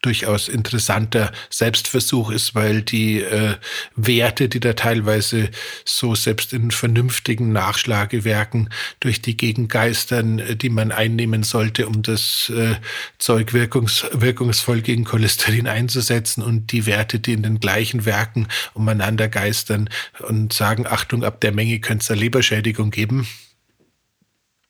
durchaus 0.03 0.49
interessanter 0.49 1.33
Selbstversuch 1.51 2.31
ist, 2.31 2.55
weil 2.55 2.83
die 2.83 3.21
äh, 3.21 3.57
Werte, 3.97 4.49
die 4.49 4.61
da 4.61 4.75
teilweise 4.75 5.51
so 5.85 6.15
selbst 6.15 6.53
in 6.53 6.71
vernünftigen 6.71 7.53
Nachschlagewerken 7.53 8.71
durch 9.01 9.21
die 9.23 9.37
Gegend 9.37 9.71
geistern, 9.71 10.39
äh, 10.39 10.57
die 10.57 10.71
man 10.71 10.93
einnehmen 10.93 11.43
sollte, 11.43 11.89
um 11.89 12.03
das 12.03 12.51
äh, 12.51 12.77
Zeug 13.19 13.53
wirkungs 13.53 14.07
wirkungsvoll 14.13 14.83
gegen 14.83 15.05
Cholesterin 15.05 15.67
einzusetzen 15.67 16.43
und 16.43 16.71
die 16.71 16.87
Werte, 16.87 17.19
die 17.19 17.33
in 17.33 17.43
den 17.43 17.59
gleichen 17.59 18.05
Werken 18.05 18.47
umeinander 18.75 19.29
geistern 19.29 19.91
und 20.21 20.53
sagen, 20.53 20.87
Achtung, 20.87 21.25
ab 21.25 21.41
der 21.41 21.53
Menge 21.53 21.81
könnte 21.81 22.05
es 22.05 22.11
eine 22.11 22.21
Leberschädigung 22.21 22.91
geben, 22.91 23.27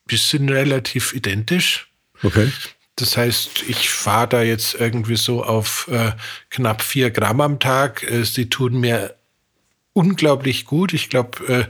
die 0.09 0.17
sind 0.17 0.49
relativ 0.49 1.13
identisch. 1.13 1.87
Okay. 2.23 2.51
Das 3.01 3.17
heißt, 3.17 3.63
ich 3.67 3.89
fahre 3.89 4.27
da 4.27 4.41
jetzt 4.41 4.75
irgendwie 4.75 5.15
so 5.15 5.43
auf 5.43 5.87
äh, 5.91 6.11
knapp 6.49 6.81
vier 6.81 7.11
Gramm 7.11 7.41
am 7.41 7.59
Tag. 7.59 8.03
Äh, 8.03 8.23
sie 8.23 8.49
tun 8.49 8.79
mir 8.79 9.15
unglaublich 9.93 10.65
gut. 10.65 10.93
Ich 10.93 11.09
glaube, 11.09 11.45
äh, 11.47 11.65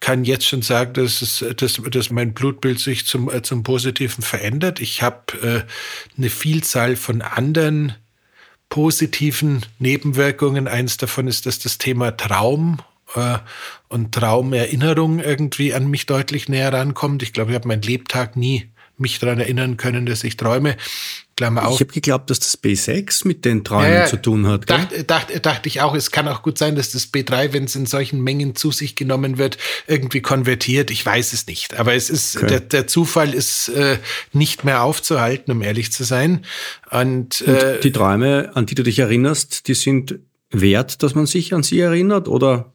kann 0.00 0.24
jetzt 0.24 0.46
schon 0.46 0.62
sagen, 0.62 0.94
dass, 0.94 1.22
es, 1.22 1.44
dass, 1.56 1.80
dass 1.90 2.10
mein 2.10 2.32
Blutbild 2.32 2.78
sich 2.78 3.06
zum, 3.06 3.30
äh, 3.30 3.42
zum 3.42 3.62
Positiven 3.62 4.22
verändert. 4.22 4.80
Ich 4.80 5.02
habe 5.02 5.66
äh, 5.66 6.16
eine 6.16 6.30
Vielzahl 6.30 6.96
von 6.96 7.22
anderen 7.22 7.94
positiven 8.68 9.64
Nebenwirkungen. 9.78 10.68
Eins 10.68 10.96
davon 10.96 11.28
ist, 11.28 11.46
dass 11.46 11.58
das 11.58 11.78
Thema 11.78 12.16
Traum 12.16 12.78
äh, 13.14 13.38
und 13.88 14.12
Traumerinnerung 14.12 15.20
irgendwie 15.20 15.74
an 15.74 15.88
mich 15.88 16.06
deutlich 16.06 16.48
näher 16.48 16.72
rankommt. 16.72 17.22
Ich 17.22 17.32
glaube, 17.32 17.50
ich 17.50 17.54
habe 17.54 17.68
meinen 17.68 17.82
Lebtag 17.82 18.36
nie 18.36 18.68
mich 18.98 19.18
daran 19.18 19.40
erinnern 19.40 19.76
können, 19.76 20.06
dass 20.06 20.24
ich 20.24 20.36
träume. 20.36 20.76
Klammer 21.36 21.66
auf. 21.66 21.74
Ich 21.74 21.80
habe 21.80 21.92
geglaubt, 21.92 22.30
dass 22.30 22.38
das 22.40 22.62
B6 22.62 23.28
mit 23.28 23.44
den 23.44 23.62
Träumen 23.62 23.92
ja, 23.92 24.06
zu 24.06 24.16
tun 24.16 24.46
hat. 24.46 24.70
Dachte, 24.70 25.04
dachte, 25.04 25.38
dachte 25.38 25.68
ich 25.68 25.82
auch. 25.82 25.94
Es 25.94 26.10
kann 26.10 26.26
auch 26.28 26.42
gut 26.42 26.56
sein, 26.56 26.76
dass 26.76 26.92
das 26.92 27.12
B3, 27.12 27.52
wenn 27.52 27.64
es 27.64 27.76
in 27.76 27.84
solchen 27.84 28.22
Mengen 28.22 28.56
zu 28.56 28.72
sich 28.72 28.96
genommen 28.96 29.36
wird, 29.36 29.58
irgendwie 29.86 30.22
konvertiert. 30.22 30.90
Ich 30.90 31.04
weiß 31.04 31.34
es 31.34 31.46
nicht. 31.46 31.78
Aber 31.78 31.92
es 31.92 32.08
ist 32.08 32.38
okay. 32.38 32.46
der, 32.46 32.60
der, 32.60 32.86
Zufall 32.86 33.34
ist 33.34 33.68
äh, 33.68 33.98
nicht 34.32 34.64
mehr 34.64 34.82
aufzuhalten, 34.82 35.52
um 35.52 35.60
ehrlich 35.60 35.92
zu 35.92 36.04
sein. 36.04 36.46
Und, 36.90 37.42
Und 37.42 37.48
äh, 37.48 37.80
die 37.80 37.92
Träume, 37.92 38.52
an 38.54 38.64
die 38.64 38.74
du 38.74 38.82
dich 38.82 38.98
erinnerst, 38.98 39.68
die 39.68 39.74
sind 39.74 40.18
wert, 40.50 41.02
dass 41.02 41.14
man 41.14 41.26
sich 41.26 41.52
an 41.52 41.62
sie 41.62 41.80
erinnert, 41.80 42.28
oder? 42.28 42.72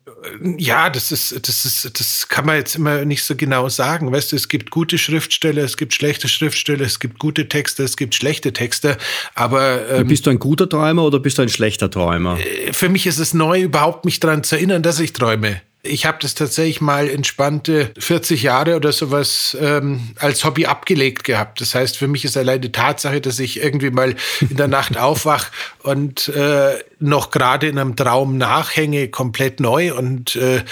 Ja, 0.58 0.90
das 0.90 1.12
ist, 1.12 1.48
das 1.48 1.66
ist, 1.66 2.00
das 2.00 2.28
kann 2.28 2.46
man 2.46 2.58
jetzt 2.58 2.76
immer 2.76 3.06
nicht 3.06 3.24
so 3.24 3.36
genau 3.36 3.70
sagen. 3.70 4.12
Weißt 4.12 4.32
du, 4.32 4.36
es 4.36 4.48
gibt 4.48 4.70
gute 4.70 4.98
Schriftsteller, 4.98 5.64
es 5.64 5.78
gibt 5.78 5.94
schlechte 5.94 6.28
Schriftsteller, 6.28 6.86
es 6.86 7.00
gibt 7.00 7.20
gute 7.20 7.50
Texte, 7.50 7.84
es 7.84 7.98
gibt 7.98 8.16
schlechte 8.16 8.54
Texte. 8.54 8.98
Aber 9.34 9.90
ähm, 9.90 10.08
bist 10.08 10.26
du 10.26 10.30
ein 10.30 10.40
guter 10.40 10.70
Träumer 10.70 11.04
oder 11.04 11.20
bist 11.20 11.38
du 11.38 11.42
ein 11.42 11.50
schlechter 11.50 11.90
Träumer? 11.90 12.38
Äh, 12.40 12.74
für 12.74 12.90
mich 12.90 13.08
ist 13.08 13.20
es 13.20 13.34
neu, 13.34 13.62
überhaupt 13.62 14.06
mich 14.06 14.20
daran 14.20 14.44
zu 14.44 14.56
erinnern, 14.56 14.84
dass 14.84 15.00
ich 15.00 15.14
träume. 15.14 15.62
Ich 15.84 16.06
habe 16.06 16.20
das 16.22 16.36
tatsächlich 16.36 16.80
mal 16.80 17.10
entspannte 17.10 17.92
40 17.98 18.44
Jahre 18.44 18.76
oder 18.76 18.92
sowas 18.92 19.58
ähm, 19.60 20.12
als 20.20 20.44
Hobby 20.44 20.68
abgelegt 20.68 21.24
gehabt. 21.24 21.60
Das 21.60 21.74
heißt, 21.74 21.98
für 21.98 22.08
mich 22.08 22.24
ist 22.24 22.38
allein 22.38 22.62
die 22.62 22.72
Tatsache, 22.72 23.20
dass 23.20 23.40
ich 23.40 23.64
irgendwie 23.64 23.90
mal 23.90 24.16
in 24.42 24.58
der 24.58 24.68
Nacht 24.68 24.96
aufwach 25.00 25.50
und 25.80 26.28
äh, 26.30 26.76
noch 27.00 27.32
gerade 27.32 27.68
in 27.68 27.80
einem 27.80 27.96
Traum 27.96 28.38
nachhänge, 28.38 29.08
komplett 29.08 29.60
neu. 29.60 29.96
Und 29.96 30.36
äh, 30.36 30.64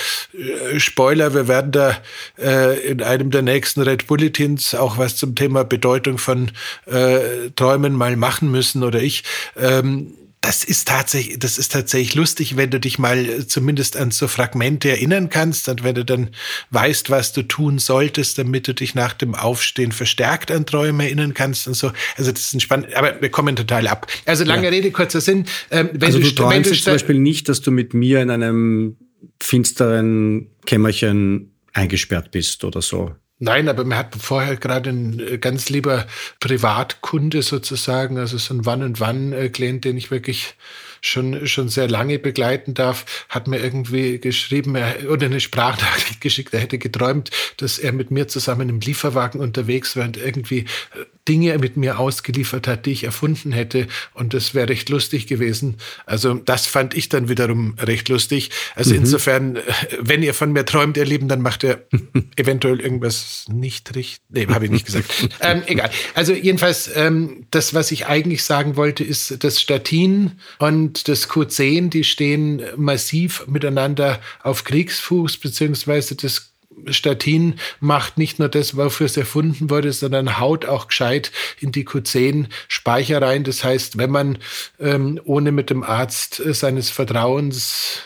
Spoiler, 0.78 1.34
wir 1.34 1.48
werden 1.48 1.72
da 1.72 1.98
äh, 2.38 2.80
in 2.80 3.02
einem 3.02 3.32
der 3.32 3.42
nächsten 3.42 3.82
Red 3.82 4.06
Bulletins 4.06 4.76
auch 4.76 5.00
was 5.00 5.16
zum 5.16 5.34
Thema 5.34 5.64
Bedeutung 5.64 6.20
von 6.20 6.52
äh, 6.86 7.50
Träumen 7.56 7.94
mal 7.94 8.16
machen 8.16 8.52
müssen 8.52 8.84
oder 8.84 9.02
ich. 9.02 9.24
Ähm, 9.58 10.14
das 10.42 10.64
ist 10.64 10.88
tatsächlich, 10.88 11.38
das 11.38 11.58
ist 11.58 11.72
tatsächlich 11.72 12.16
lustig, 12.16 12.56
wenn 12.56 12.70
du 12.70 12.80
dich 12.80 12.98
mal 12.98 13.46
zumindest 13.46 13.98
an 13.98 14.12
so 14.12 14.28
Fragmente 14.28 14.90
erinnern 14.90 15.30
kannst 15.30 15.68
und 15.68 15.84
wenn 15.84 15.96
du 15.96 16.06
dann 16.06 16.30
weißt, 16.72 17.10
was 17.10 17.34
du 17.34 17.44
tun 17.44 17.78
solltest, 17.78 18.38
damit 18.38 18.68
du 18.68 18.74
dich 18.74 18.96
nach 18.96 19.14
dem 19.14 19.36
Aufstehen 19.36 19.92
verstärkt 19.92 20.50
an 20.50 20.66
Träume 20.66 21.04
erinnern 21.04 21.34
kannst 21.34 21.68
und 21.68 21.74
so. 21.74 21.92
Also 22.16 22.32
das 22.32 22.42
ist 22.42 22.54
ein 22.54 22.62
spannend, 22.62 22.94
aber 22.96 23.22
wir 23.22 23.30
kommen 23.30 23.56
total 23.58 23.88
ab. 23.88 24.08
Also 24.26 24.46
lange 24.46 24.64
ja. 24.64 24.70
Rede, 24.70 24.92
kurzer 24.92 25.20
Sinn. 25.20 25.46
Ähm, 25.72 25.90
also 26.02 26.20
du, 26.20 26.26
du 26.26 26.36
träumst 26.36 26.72
jetzt 26.72 26.84
zum 26.86 26.94
Beispiel 26.94 27.20
nicht, 27.20 27.50
dass 27.50 27.62
du 27.62 27.72
mit 27.72 27.94
mir 27.94 28.22
in 28.22 28.30
einem 28.30 28.96
finsteren 29.42 30.48
Kämmerchen 30.66 31.52
eingesperrt 31.74 32.32
bist 32.32 32.64
oder 32.64 32.82
so. 32.82 33.14
Nein, 33.42 33.70
aber 33.70 33.86
man 33.86 33.98
hat 33.98 34.16
vorher 34.16 34.58
gerade 34.58 34.90
ein 34.90 35.20
äh, 35.20 35.38
ganz 35.38 35.70
lieber 35.70 36.06
Privatkunde 36.42 37.42
sozusagen, 37.42 38.18
also 38.18 38.38
so 38.38 38.54
ein 38.54 38.66
Wann-und-Wann-Klient, 38.66 39.86
den 39.86 39.98
ich 39.98 40.12
wirklich 40.12 40.56
schon, 41.02 41.48
schon 41.48 41.70
sehr 41.70 41.88
lange 41.88 42.20
begleiten 42.20 42.74
darf, 42.74 43.26
hat 43.30 43.48
mir 43.48 43.60
irgendwie 43.60 44.20
geschrieben 44.20 44.78
oder 45.10 45.28
eine 45.28 45.40
Sprachnachricht 45.40 46.20
geschickt. 46.20 46.54
Er 46.54 46.60
hätte 46.60 46.78
geträumt, 46.78 47.32
dass 47.58 47.80
er 47.80 47.94
mit 47.94 48.12
mir 48.12 48.28
zusammen 48.28 48.68
im 48.68 48.82
Lieferwagen 48.82 49.40
unterwegs 49.40 49.96
war 49.96 50.04
und 50.04 50.18
irgendwie 50.18 50.60
äh, 50.60 51.06
Dinge 51.30 51.58
mit 51.60 51.78
mir 51.78 52.00
ausgeliefert 52.00 52.68
hat, 52.68 52.86
die 52.86 52.92
ich 52.92 53.04
erfunden 53.04 53.52
hätte. 53.52 53.88
Und 54.14 54.34
das 54.34 54.54
wäre 54.54 54.70
recht 54.70 54.90
lustig 54.90 55.28
gewesen. 55.28 55.78
Also 56.06 56.34
das 56.34 56.66
fand 56.66 56.96
ich 56.96 57.08
dann 57.08 57.30
wiederum 57.30 57.76
recht 57.80 58.10
lustig. 58.10 58.50
Also 58.76 58.92
mhm. 58.92 59.02
insofern, 59.02 59.56
äh, 59.58 59.62
wenn 60.00 60.24
ihr 60.24 60.34
von 60.34 60.52
mir 60.52 60.66
träumt, 60.66 60.98
ihr 60.98 61.06
Lieben, 61.06 61.28
dann 61.28 61.42
macht 61.42 61.64
ihr 61.64 61.88
eventuell 62.36 62.82
irgendwas 62.82 63.46
nicht 63.48 63.96
richtig. 63.96 64.18
Nee, 64.30 64.48
habe 64.48 64.66
ich 64.66 64.72
nicht 64.72 64.86
gesagt. 64.86 65.30
ähm, 65.42 65.62
egal. 65.68 65.92
Also 66.16 66.34
jedenfalls, 66.34 66.90
ähm, 66.96 67.46
das, 67.52 67.74
was 67.74 67.92
ich 67.92 68.08
eigentlich 68.08 68.44
sagen 68.44 68.76
wollte, 68.76 69.04
ist, 69.04 69.44
das 69.44 69.62
Statin 69.62 70.34
und 70.58 70.90
und 70.90 71.08
das 71.08 71.30
Q10, 71.30 71.90
die 71.90 72.04
stehen 72.04 72.64
massiv 72.78 73.46
miteinander 73.48 74.20
auf 74.42 74.64
Kriegsfuß, 74.64 75.38
beziehungsweise 75.38 76.16
das 76.16 76.49
Statin 76.94 77.56
macht 77.80 78.18
nicht 78.18 78.40
nur 78.40 78.50
das, 78.50 78.76
wofür 78.78 79.06
es 79.06 79.18
erfunden 79.18 79.70
wurde, 79.70 79.92
sondern 79.94 80.40
haut 80.40 80.66
auch 80.66 80.88
gescheit 80.88 81.32
in 81.60 81.72
die 81.72 81.86
Q10-Speicher 81.86 83.22
rein. 83.22 83.44
Das 83.44 83.64
heißt, 83.64 83.98
wenn 83.98 84.12
man 84.12 84.38
ähm, 84.80 85.20
ohne 85.26 85.52
mit 85.52 85.70
dem 85.70 85.84
Arzt 85.84 86.40
äh, 86.40 86.54
seines 86.54 86.90
Vertrauens 86.90 88.04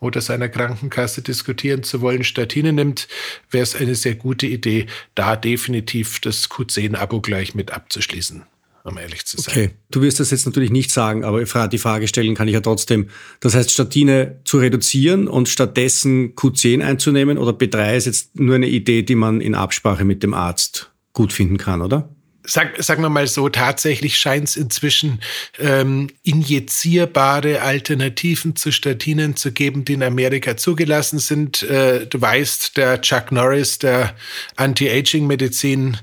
oder 0.00 0.20
seiner 0.20 0.48
Krankenkasse 0.48 1.22
diskutieren 1.22 1.82
zu 1.82 2.00
wollen, 2.00 2.24
Statine 2.24 2.72
nimmt, 2.72 3.08
wäre 3.50 3.62
es 3.62 3.74
eine 3.74 3.94
sehr 3.94 4.14
gute 4.14 4.46
Idee, 4.46 4.86
da 5.14 5.36
definitiv 5.36 6.20
das 6.20 6.50
Q10-Abo 6.50 7.20
gleich 7.20 7.54
mit 7.54 7.72
abzuschließen. 7.72 8.44
Um 8.86 8.98
ehrlich 8.98 9.26
zu 9.26 9.40
sein. 9.40 9.52
Okay, 9.52 9.70
du 9.90 10.02
wirst 10.02 10.20
das 10.20 10.30
jetzt 10.30 10.46
natürlich 10.46 10.70
nicht 10.70 10.90
sagen, 10.90 11.24
aber 11.24 11.44
die 11.68 11.78
Frage 11.78 12.08
stellen 12.08 12.34
kann 12.34 12.48
ich 12.48 12.54
ja 12.54 12.60
trotzdem. 12.60 13.08
Das 13.40 13.54
heißt, 13.54 13.70
Statine 13.70 14.40
zu 14.44 14.58
reduzieren 14.58 15.28
und 15.28 15.48
stattdessen 15.48 16.34
Q10 16.34 16.82
einzunehmen 16.82 17.38
oder 17.38 17.52
B3 17.52 17.96
ist 17.96 18.06
jetzt 18.06 18.38
nur 18.38 18.54
eine 18.54 18.68
Idee, 18.68 19.02
die 19.02 19.14
man 19.14 19.40
in 19.40 19.54
Absprache 19.54 20.04
mit 20.04 20.22
dem 20.22 20.34
Arzt 20.34 20.90
gut 21.12 21.32
finden 21.32 21.56
kann, 21.56 21.82
oder? 21.82 22.08
Sag, 22.48 22.80
sagen 22.80 23.02
wir 23.02 23.08
mal 23.08 23.26
so, 23.26 23.48
tatsächlich 23.48 24.16
scheint 24.18 24.50
es 24.50 24.56
inzwischen 24.56 25.20
ähm, 25.58 26.08
injizierbare 26.22 27.60
Alternativen 27.60 28.54
zu 28.54 28.70
Statinen 28.70 29.34
zu 29.34 29.50
geben, 29.50 29.84
die 29.84 29.94
in 29.94 30.04
Amerika 30.04 30.56
zugelassen 30.56 31.18
sind. 31.18 31.64
Äh, 31.64 32.06
du 32.06 32.20
weißt, 32.20 32.76
der 32.76 33.00
Chuck 33.00 33.32
Norris 33.32 33.80
der 33.80 34.14
Anti-Aging-Medizin, 34.54 35.96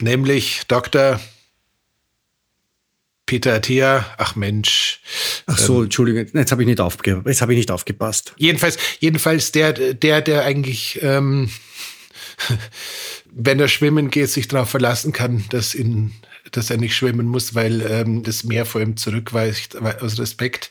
nämlich 0.00 0.62
Dr. 0.66 1.20
Peter 3.26 3.54
Attia, 3.54 4.06
ach 4.18 4.36
Mensch. 4.36 5.00
Ach 5.46 5.58
so, 5.58 5.78
ähm, 5.78 5.84
Entschuldigung, 5.84 6.26
jetzt 6.32 6.52
habe 6.52 6.62
ich 6.62 6.68
nicht 6.68 6.80
aufgepasst. 6.80 7.26
Jetzt 7.26 7.42
habe 7.42 7.52
ich 7.52 7.58
nicht 7.58 7.70
aufgepasst. 7.70 8.32
Jedenfalls, 8.36 8.78
jedenfalls 9.00 9.52
der, 9.52 9.72
der, 9.72 10.22
der 10.22 10.44
eigentlich 10.44 11.00
ähm, 11.02 11.50
wenn 13.32 13.60
er 13.60 13.68
schwimmen 13.68 14.10
geht, 14.10 14.30
sich 14.30 14.48
darauf 14.48 14.70
verlassen 14.70 15.12
kann, 15.12 15.44
dass, 15.50 15.74
ihn, 15.74 16.12
dass 16.56 16.70
er 16.70 16.76
nicht 16.76 16.94
schwimmen 16.94 17.26
muss, 17.26 17.54
weil 17.54 17.82
ähm, 17.82 18.22
das 18.22 18.44
Meer 18.44 18.66
vor 18.66 18.80
ihm 18.80 18.96
zurückweicht, 18.96 19.76
aus 19.76 20.18
Respekt. 20.18 20.70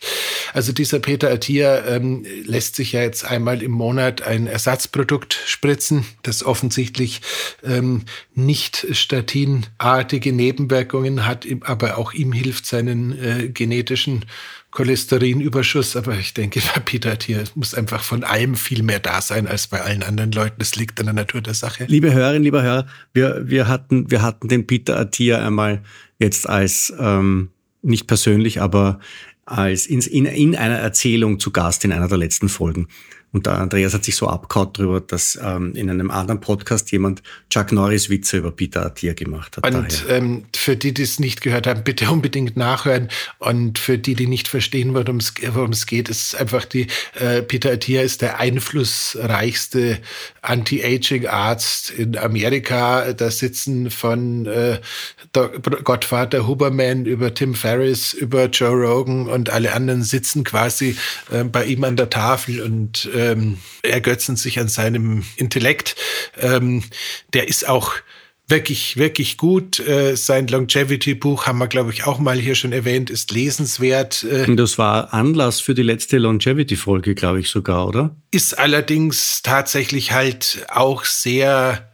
Also 0.52 0.72
dieser 0.72 0.98
Peter 0.98 1.30
Attia 1.30 1.84
ähm, 1.86 2.24
lässt 2.44 2.76
sich 2.76 2.92
ja 2.92 3.02
jetzt 3.02 3.24
einmal 3.24 3.62
im 3.62 3.72
Monat 3.72 4.22
ein 4.22 4.46
Ersatzprodukt 4.46 5.38
spritzen, 5.46 6.04
das 6.22 6.44
offensichtlich 6.44 7.20
ähm, 7.64 8.04
nicht 8.34 8.86
statinartige 8.92 10.32
Nebenwirkungen 10.32 11.26
hat, 11.26 11.46
aber 11.62 11.98
auch 11.98 12.12
ihm 12.12 12.32
hilft, 12.32 12.66
seinen 12.66 13.18
äh, 13.22 13.48
genetischen 13.48 14.24
Cholesterinüberschuss, 14.76 15.96
aber 15.96 16.18
ich 16.18 16.34
denke, 16.34 16.60
bei 16.74 16.80
Peter 16.80 17.16
hier 17.20 17.42
muss 17.54 17.74
einfach 17.74 18.02
von 18.02 18.24
allem 18.24 18.54
viel 18.56 18.82
mehr 18.82 19.00
da 19.00 19.22
sein 19.22 19.46
als 19.46 19.66
bei 19.68 19.80
allen 19.80 20.02
anderen 20.02 20.32
Leuten. 20.32 20.56
Das 20.58 20.76
liegt 20.76 21.00
in 21.00 21.06
der 21.06 21.14
Natur 21.14 21.40
der 21.40 21.54
Sache. 21.54 21.86
Liebe 21.88 22.12
Hörerinnen, 22.12 22.42
lieber 22.42 22.62
Hörer, 22.62 22.86
wir, 23.14 23.48
wir, 23.48 23.68
hatten, 23.68 24.10
wir 24.10 24.20
hatten 24.20 24.48
den 24.48 24.66
Peter 24.66 24.98
Attia 24.98 25.44
einmal 25.44 25.82
jetzt 26.18 26.46
als, 26.46 26.92
ähm, 26.98 27.48
nicht 27.80 28.06
persönlich, 28.06 28.60
aber 28.60 29.00
als 29.46 29.86
in, 29.86 30.00
in, 30.00 30.26
in 30.26 30.54
einer 30.54 30.76
Erzählung 30.76 31.40
zu 31.40 31.52
Gast 31.52 31.82
in 31.86 31.92
einer 31.92 32.08
der 32.08 32.18
letzten 32.18 32.50
Folgen. 32.50 32.88
Und 33.36 33.44
der 33.44 33.58
Andreas 33.58 33.92
hat 33.92 34.02
sich 34.02 34.16
so 34.16 34.28
abgehaut 34.28 34.78
darüber, 34.78 34.98
dass 34.98 35.38
ähm, 35.42 35.74
in 35.74 35.90
einem 35.90 36.10
anderen 36.10 36.40
Podcast 36.40 36.90
jemand 36.90 37.22
Chuck 37.50 37.70
Norris 37.70 38.08
Witze 38.08 38.38
über 38.38 38.50
Peter 38.50 38.86
Attia 38.86 39.12
gemacht 39.12 39.58
hat. 39.58 39.74
Und 39.74 40.06
ähm, 40.08 40.46
für 40.56 40.74
die, 40.74 40.94
die 40.94 41.02
es 41.02 41.20
nicht 41.20 41.42
gehört 41.42 41.66
haben, 41.66 41.84
bitte 41.84 42.10
unbedingt 42.10 42.56
nachhören. 42.56 43.08
Und 43.38 43.78
für 43.78 43.98
die, 43.98 44.14
die 44.14 44.26
nicht 44.26 44.48
verstehen, 44.48 44.94
worum 44.94 45.18
es 45.18 45.84
geht, 45.84 46.08
ist 46.08 46.34
einfach 46.34 46.64
die, 46.64 46.86
äh, 47.20 47.42
Peter 47.42 47.72
Attia 47.72 48.00
ist 48.00 48.22
der 48.22 48.40
einflussreichste 48.40 49.98
Anti-Aging-Arzt 50.40 51.90
in 51.90 52.16
Amerika. 52.16 53.12
Da 53.12 53.30
sitzen 53.30 53.90
von 53.90 54.46
äh, 54.46 54.80
Gottvater 55.84 56.46
Huberman 56.46 57.04
über 57.04 57.34
Tim 57.34 57.54
Ferriss, 57.54 58.14
über 58.14 58.46
Joe 58.46 58.70
Rogan 58.70 59.28
und 59.28 59.50
alle 59.50 59.74
anderen 59.74 60.02
sitzen 60.02 60.42
quasi 60.42 60.96
äh, 61.30 61.44
bei 61.44 61.66
ihm 61.66 61.84
an 61.84 61.96
der 61.96 62.08
Tafel 62.08 62.62
und 62.62 63.04
äh, 63.14 63.25
ähm, 63.32 63.58
ergötzen 63.82 64.36
sich 64.36 64.58
an 64.58 64.68
seinem 64.68 65.24
Intellekt. 65.36 65.96
Ähm, 66.40 66.82
der 67.32 67.48
ist 67.48 67.68
auch 67.68 67.94
wirklich, 68.48 68.96
wirklich 68.96 69.36
gut. 69.36 69.80
Äh, 69.80 70.16
sein 70.16 70.46
Longevity-Buch 70.46 71.46
haben 71.46 71.58
wir, 71.58 71.66
glaube 71.66 71.92
ich, 71.92 72.04
auch 72.04 72.18
mal 72.18 72.38
hier 72.38 72.54
schon 72.54 72.72
erwähnt, 72.72 73.10
ist 73.10 73.32
lesenswert. 73.32 74.24
Äh, 74.24 74.54
das 74.54 74.78
war 74.78 75.12
Anlass 75.12 75.60
für 75.60 75.74
die 75.74 75.82
letzte 75.82 76.18
Longevity-Folge, 76.18 77.14
glaube 77.14 77.40
ich 77.40 77.48
sogar, 77.48 77.86
oder? 77.88 78.16
Ist 78.30 78.58
allerdings 78.58 79.42
tatsächlich 79.42 80.12
halt 80.12 80.66
auch 80.68 81.04
sehr 81.04 81.90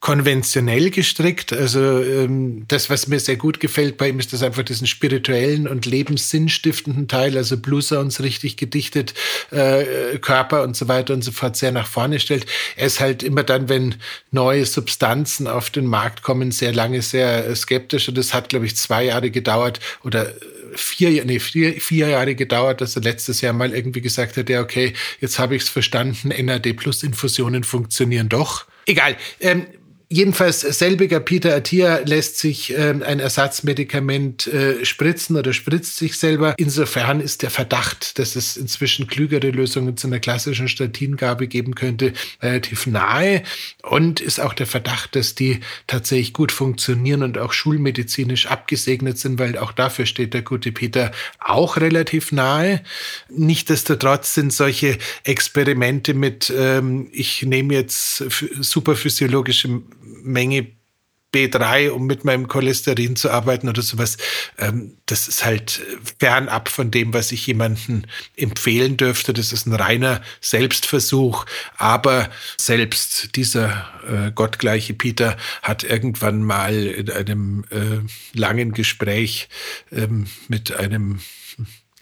konventionell 0.00 0.90
gestrickt. 0.90 1.52
Also 1.52 2.02
ähm, 2.02 2.64
das, 2.68 2.88
was 2.88 3.06
mir 3.06 3.20
sehr 3.20 3.36
gut 3.36 3.60
gefällt 3.60 3.98
bei 3.98 4.08
ihm, 4.08 4.18
ist, 4.18 4.32
dass 4.32 4.42
einfach 4.42 4.62
diesen 4.62 4.86
spirituellen 4.86 5.68
und 5.68 5.84
lebenssinnstiftenden 5.84 7.06
Teil, 7.06 7.36
also 7.36 7.58
Blues-Sounds 7.58 8.20
richtig 8.20 8.56
gedichtet, 8.56 9.12
äh, 9.50 10.18
Körper 10.18 10.62
und 10.62 10.74
so 10.74 10.88
weiter 10.88 11.12
und 11.12 11.22
so 11.22 11.32
fort 11.32 11.56
sehr 11.56 11.70
nach 11.70 11.86
vorne 11.86 12.18
stellt. 12.18 12.46
Er 12.76 12.86
ist 12.86 13.00
halt 13.00 13.22
immer 13.22 13.42
dann, 13.42 13.68
wenn 13.68 13.96
neue 14.30 14.64
Substanzen 14.64 15.46
auf 15.46 15.68
den 15.68 15.84
Markt 15.84 16.22
kommen, 16.22 16.50
sehr 16.50 16.72
lange 16.72 17.02
sehr 17.02 17.54
skeptisch 17.54 18.08
und 18.08 18.16
es 18.16 18.32
hat, 18.32 18.48
glaube 18.48 18.64
ich, 18.64 18.76
zwei 18.76 19.04
Jahre 19.04 19.30
gedauert 19.30 19.80
oder 20.02 20.32
vier, 20.74 21.24
nee, 21.26 21.40
vier, 21.40 21.78
vier 21.80 22.08
Jahre 22.08 22.34
gedauert, 22.34 22.80
dass 22.80 22.96
er 22.96 23.02
letztes 23.02 23.42
Jahr 23.42 23.52
mal 23.52 23.74
irgendwie 23.74 24.00
gesagt 24.00 24.38
hat, 24.38 24.48
ja, 24.48 24.62
okay, 24.62 24.94
jetzt 25.20 25.38
habe 25.38 25.56
ich 25.56 25.62
es 25.62 25.68
verstanden, 25.68 26.28
NAD-Plus-Infusionen 26.28 27.64
funktionieren 27.64 28.30
doch. 28.30 28.66
Egal. 28.86 29.16
Ähm, 29.40 29.66
Jedenfalls 30.12 30.62
selbiger 30.62 31.20
Peter 31.20 31.54
Attia 31.54 32.00
lässt 32.04 32.36
sich 32.36 32.76
äh, 32.76 32.94
ein 33.00 33.20
Ersatzmedikament 33.20 34.48
äh, 34.48 34.84
spritzen 34.84 35.36
oder 35.36 35.52
spritzt 35.52 35.98
sich 35.98 36.18
selber. 36.18 36.54
Insofern 36.56 37.20
ist 37.20 37.42
der 37.42 37.50
Verdacht, 37.50 38.18
dass 38.18 38.34
es 38.34 38.56
inzwischen 38.56 39.06
klügere 39.06 39.50
Lösungen 39.50 39.96
zu 39.96 40.08
einer 40.08 40.18
klassischen 40.18 40.66
Statingabe 40.66 41.46
geben 41.46 41.76
könnte, 41.76 42.12
relativ 42.42 42.88
nahe. 42.88 43.44
Und 43.84 44.18
ist 44.20 44.40
auch 44.40 44.52
der 44.52 44.66
Verdacht, 44.66 45.14
dass 45.14 45.36
die 45.36 45.60
tatsächlich 45.86 46.32
gut 46.32 46.50
funktionieren 46.50 47.22
und 47.22 47.38
auch 47.38 47.52
schulmedizinisch 47.52 48.46
abgesegnet 48.46 49.16
sind, 49.16 49.38
weil 49.38 49.56
auch 49.56 49.70
dafür 49.70 50.06
steht 50.06 50.34
der 50.34 50.42
gute 50.42 50.72
Peter 50.72 51.12
auch 51.38 51.76
relativ 51.76 52.32
nahe. 52.32 52.82
Nichtsdestotrotz 53.28 54.34
sind 54.34 54.52
solche 54.52 54.98
Experimente 55.22 56.14
mit, 56.14 56.52
ähm, 56.52 57.08
ich 57.12 57.42
nehme 57.42 57.74
jetzt 57.74 58.24
superphysiologische 58.60 59.82
Menge 60.00 60.72
B3, 61.32 61.90
um 61.90 62.06
mit 62.06 62.24
meinem 62.24 62.48
Cholesterin 62.48 63.14
zu 63.14 63.30
arbeiten 63.30 63.68
oder 63.68 63.82
sowas. 63.82 64.16
Ähm, 64.58 64.96
das 65.06 65.28
ist 65.28 65.44
halt 65.44 65.80
fernab 66.18 66.68
von 66.68 66.90
dem, 66.90 67.14
was 67.14 67.30
ich 67.30 67.46
jemandem 67.46 68.02
empfehlen 68.36 68.96
dürfte. 68.96 69.32
Das 69.32 69.52
ist 69.52 69.66
ein 69.66 69.74
reiner 69.74 70.22
Selbstversuch. 70.40 71.46
Aber 71.76 72.30
selbst 72.56 73.36
dieser 73.36 73.88
äh, 74.08 74.32
gottgleiche 74.32 74.94
Peter 74.94 75.36
hat 75.62 75.84
irgendwann 75.84 76.42
mal 76.42 76.74
in 76.74 77.10
einem 77.10 77.64
äh, 77.70 78.36
langen 78.36 78.72
Gespräch 78.72 79.48
ähm, 79.92 80.26
mit 80.48 80.74
einem 80.74 81.20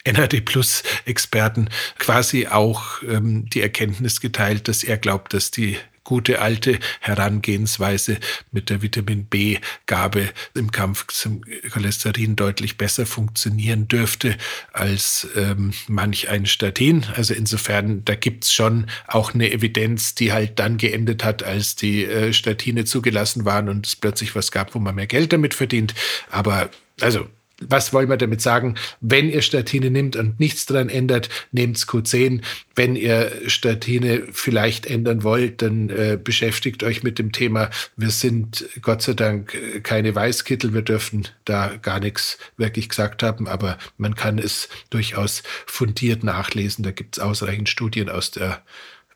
NAD 0.06 0.40
Plus 0.46 0.82
Experten 1.04 1.68
quasi 1.98 2.46
auch 2.46 3.02
ähm, 3.02 3.50
die 3.50 3.60
Erkenntnis 3.60 4.20
geteilt, 4.22 4.68
dass 4.68 4.84
er 4.84 4.96
glaubt, 4.96 5.34
dass 5.34 5.50
die 5.50 5.76
gute 6.08 6.40
alte 6.40 6.78
Herangehensweise 7.00 8.16
mit 8.50 8.70
der 8.70 8.80
Vitamin 8.80 9.26
B-Gabe 9.26 10.30
im 10.54 10.70
Kampf 10.70 11.08
zum 11.08 11.42
Cholesterin 11.70 12.34
deutlich 12.34 12.78
besser 12.78 13.04
funktionieren 13.04 13.88
dürfte 13.88 14.34
als 14.72 15.28
ähm, 15.36 15.74
manch 15.86 16.30
ein 16.30 16.46
Statin. 16.46 17.04
Also 17.14 17.34
insofern, 17.34 18.06
da 18.06 18.14
gibt's 18.14 18.54
schon 18.54 18.86
auch 19.06 19.34
eine 19.34 19.52
Evidenz, 19.52 20.14
die 20.14 20.32
halt 20.32 20.58
dann 20.58 20.78
geendet 20.78 21.24
hat, 21.24 21.42
als 21.42 21.76
die 21.76 22.06
äh, 22.06 22.32
Statine 22.32 22.86
zugelassen 22.86 23.44
waren 23.44 23.68
und 23.68 23.86
es 23.86 23.94
plötzlich 23.94 24.34
was 24.34 24.50
gab, 24.50 24.74
wo 24.74 24.78
man 24.78 24.94
mehr 24.94 25.06
Geld 25.06 25.34
damit 25.34 25.52
verdient. 25.52 25.92
Aber 26.30 26.70
also 27.02 27.28
was 27.60 27.92
wollen 27.92 28.08
wir 28.08 28.16
damit 28.16 28.40
sagen? 28.40 28.76
Wenn 29.00 29.30
ihr 29.30 29.42
Statine 29.42 29.90
nimmt 29.90 30.16
und 30.16 30.38
nichts 30.38 30.66
dran 30.66 30.88
ändert, 30.88 31.28
nehmt's 31.50 31.88
Q10. 31.88 32.42
Wenn 32.74 32.94
ihr 32.94 33.32
Statine 33.46 34.24
vielleicht 34.32 34.86
ändern 34.86 35.24
wollt, 35.24 35.62
dann 35.62 35.90
äh, 35.90 36.18
beschäftigt 36.22 36.82
euch 36.84 37.02
mit 37.02 37.18
dem 37.18 37.32
Thema. 37.32 37.70
Wir 37.96 38.10
sind 38.10 38.68
Gott 38.80 39.02
sei 39.02 39.14
Dank 39.14 39.54
äh, 39.54 39.80
keine 39.80 40.14
Weißkittel. 40.14 40.72
Wir 40.72 40.82
dürfen 40.82 41.28
da 41.44 41.76
gar 41.76 42.00
nichts 42.00 42.38
wirklich 42.56 42.88
gesagt 42.88 43.22
haben, 43.22 43.48
aber 43.48 43.78
man 43.96 44.14
kann 44.14 44.38
es 44.38 44.68
durchaus 44.90 45.42
fundiert 45.66 46.22
nachlesen. 46.22 46.84
Da 46.84 46.92
gibt's 46.92 47.18
ausreichend 47.18 47.68
Studien 47.68 48.08
aus 48.08 48.30
der 48.30 48.62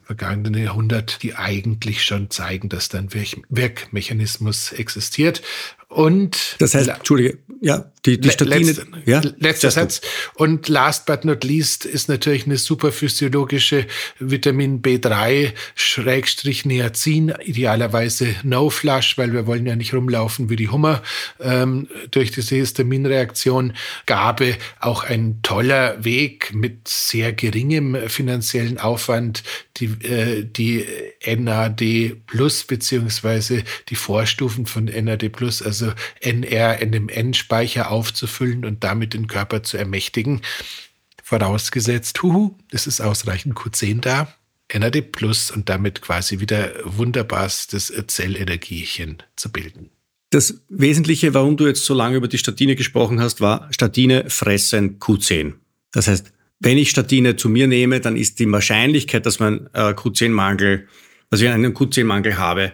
vergangenen 0.04 0.62
Jahrhundert, 0.62 1.22
die 1.22 1.36
eigentlich 1.36 2.04
schon 2.04 2.28
zeigen, 2.28 2.68
dass 2.68 2.88
dann 2.88 3.08
Wirkmechanismus 3.14 4.72
existiert. 4.72 5.42
Und 5.92 6.56
das 6.58 6.74
heißt, 6.74 6.88
Entschuldige, 6.88 7.38
ja, 7.60 7.92
die, 8.06 8.20
die 8.20 8.30
Statine, 8.30 8.66
letzte, 8.66 8.86
ja, 9.04 9.22
letzter 9.38 9.70
Satz. 9.70 10.00
Und 10.34 10.68
last 10.68 11.06
but 11.06 11.24
not 11.24 11.44
least 11.44 11.84
ist 11.84 12.08
natürlich 12.08 12.46
eine 12.46 12.56
superphysiologische 12.56 13.86
Vitamin 14.18 14.82
B3 14.82 15.52
Schrägstrich 15.76 16.64
Niacin, 16.64 17.32
idealerweise 17.44 18.34
No 18.42 18.70
Flush, 18.70 19.16
weil 19.18 19.32
wir 19.32 19.46
wollen 19.46 19.64
ja 19.66 19.76
nicht 19.76 19.94
rumlaufen 19.94 20.50
wie 20.50 20.56
die 20.56 20.70
Hummer 20.70 21.02
ähm, 21.38 21.88
durch 22.10 22.32
diese 22.32 22.56
Histaminreaktion. 22.56 23.74
Gabe 24.06 24.56
auch 24.80 25.04
ein 25.04 25.40
toller 25.42 26.04
Weg 26.04 26.52
mit 26.54 26.88
sehr 26.88 27.32
geringem 27.32 27.96
finanziellen 28.08 28.78
Aufwand, 28.78 29.44
die, 29.76 29.86
äh, 30.04 30.44
die 30.44 30.84
NAD 31.24 32.16
Plus 32.26 32.64
beziehungsweise 32.64 33.62
die 33.88 33.94
Vorstufen 33.94 34.66
von 34.66 34.86
NAD 34.86 35.30
Plus, 35.30 35.62
also 35.62 35.81
also 35.82 35.94
NR-NMN-Speicher 36.20 37.90
aufzufüllen 37.90 38.64
und 38.64 38.84
damit 38.84 39.14
den 39.14 39.26
Körper 39.26 39.62
zu 39.62 39.76
ermächtigen. 39.76 40.42
Vorausgesetzt, 41.22 42.22
huhu, 42.22 42.56
es 42.70 42.86
ist 42.86 43.00
ausreichend 43.00 43.56
Q10 43.56 44.00
da, 44.00 44.34
NAD 44.72 45.12
Plus 45.12 45.50
und 45.50 45.68
damit 45.68 46.02
quasi 46.02 46.40
wieder 46.40 46.72
wunderbarstes 46.84 47.92
Zellenergiechen 48.06 49.22
zu 49.36 49.50
bilden. 49.50 49.90
Das 50.30 50.62
Wesentliche, 50.68 51.34
warum 51.34 51.56
du 51.56 51.66
jetzt 51.66 51.84
so 51.84 51.92
lange 51.94 52.16
über 52.16 52.28
die 52.28 52.38
Statine 52.38 52.74
gesprochen 52.74 53.20
hast, 53.20 53.40
war, 53.40 53.68
Statine 53.70 54.30
fressen 54.30 54.98
Q10. 54.98 55.54
Das 55.92 56.08
heißt, 56.08 56.32
wenn 56.58 56.78
ich 56.78 56.90
Statine 56.90 57.36
zu 57.36 57.48
mir 57.48 57.66
nehme, 57.66 58.00
dann 58.00 58.16
ist 58.16 58.38
die 58.38 58.50
Wahrscheinlichkeit, 58.50 59.26
dass 59.26 59.40
man 59.40 59.68
äh, 59.74 59.90
Q10-Mangel, 59.90 60.88
dass 61.28 61.40
ich 61.40 61.48
einen 61.48 61.74
Q10-Mangel 61.74 62.38
habe, 62.38 62.72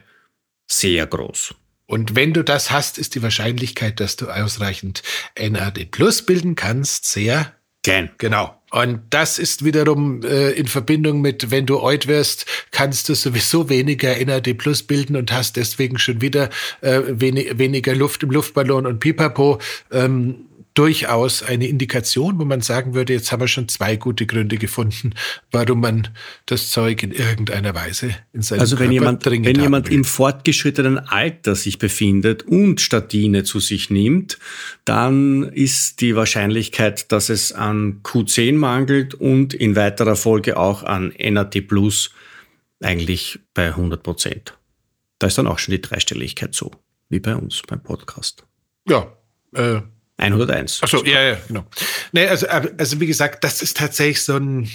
sehr 0.66 1.07
groß. 1.07 1.55
Und 1.88 2.14
wenn 2.14 2.35
du 2.35 2.44
das 2.44 2.70
hast, 2.70 2.98
ist 2.98 3.14
die 3.14 3.22
Wahrscheinlichkeit, 3.22 3.98
dass 3.98 4.16
du 4.16 4.29
ausreichend 4.29 5.03
NAD 5.40 5.90
Plus 5.90 6.20
bilden 6.20 6.55
kannst, 6.55 7.07
sehr 7.07 7.55
klein. 7.83 8.11
Genau. 8.18 8.55
Und 8.70 9.01
das 9.09 9.38
ist 9.38 9.64
wiederum 9.64 10.22
äh, 10.22 10.51
in 10.51 10.66
Verbindung 10.66 11.22
mit, 11.22 11.51
wenn 11.51 11.64
du 11.64 11.81
alt 11.81 12.07
wirst, 12.07 12.44
kannst 12.72 13.09
du 13.09 13.14
sowieso 13.14 13.70
weniger 13.70 14.22
NAD 14.22 14.53
Plus 14.59 14.83
bilden 14.83 15.16
und 15.16 15.33
hast 15.33 15.57
deswegen 15.57 15.98
schon 15.98 16.20
wieder 16.20 16.51
äh, 16.83 17.01
wenig, 17.07 17.57
weniger 17.57 17.94
Luft 17.94 18.22
im 18.22 18.31
Luftballon 18.31 18.85
und 18.85 19.01
Pipapo. 19.01 19.59
Ähm, 19.90 20.48
durchaus 20.79 21.43
eine 21.43 21.67
Indikation, 21.67 22.38
wo 22.38 22.45
man 22.45 22.61
sagen 22.61 22.95
würde, 22.95 23.12
jetzt 23.12 23.33
haben 23.33 23.41
wir 23.41 23.49
schon 23.49 23.67
zwei 23.67 23.97
gute 23.97 24.27
Gründe 24.27 24.59
gefunden, 24.59 25.12
warum 25.51 25.81
man 25.81 26.07
das 26.47 26.71
Zeug 26.71 27.03
in 27.03 27.11
irgendeiner 27.11 27.75
Weise 27.75 28.14
in 28.33 28.43
seinem 28.43 28.61
Also 28.61 28.79
wenn 28.79 28.91
Körper 28.91 28.93
jemand, 28.93 29.27
wenn 29.27 29.61
jemand 29.61 29.88
will. 29.88 29.97
im 29.97 30.05
fortgeschrittenen 30.05 30.99
Alter 30.99 31.57
sich 31.57 31.79
befindet 31.79 32.45
und 32.45 32.81
Statine 32.81 33.43
zu 33.43 33.59
sich 33.59 33.91
nimmt, 33.91 34.38
dann 34.85 35.43
ist 35.43 36.01
die 36.01 36.14
Wahrscheinlichkeit, 36.14 37.11
dass 37.11 37.29
es 37.29 37.51
an 37.51 38.03
Q10 38.05 38.55
mangelt 38.55 39.14
und 39.14 39.55
in 39.55 39.75
weiterer 39.75 40.14
Folge 40.14 40.57
auch 40.57 40.85
an 40.85 41.12
NAT 41.19 41.67
Plus 41.67 42.11
eigentlich 42.81 43.41
bei 43.53 43.67
100 43.67 44.01
Prozent. 44.01 44.57
Da 45.19 45.27
ist 45.27 45.38
dann 45.38 45.49
auch 45.49 45.59
schon 45.59 45.73
die 45.73 45.83
Dreistelligkeit 45.83 46.55
so, 46.55 46.71
wie 47.09 47.19
bei 47.19 47.35
uns 47.35 47.62
beim 47.67 47.83
Podcast. 47.83 48.47
ja, 48.88 49.12
äh, 49.55 49.81
101. 50.19 50.81
Ach 50.83 50.89
so, 50.89 51.05
ja, 51.05 51.23
ja, 51.23 51.39
genau. 51.47 51.65
Nee, 52.13 52.27
also, 52.27 52.47
also 52.49 53.01
wie 53.01 53.07
gesagt, 53.07 53.45
das 53.45 53.63
ist 53.63 53.77
tatsächlich 53.77 54.23
so 54.23 54.37
ein 54.37 54.69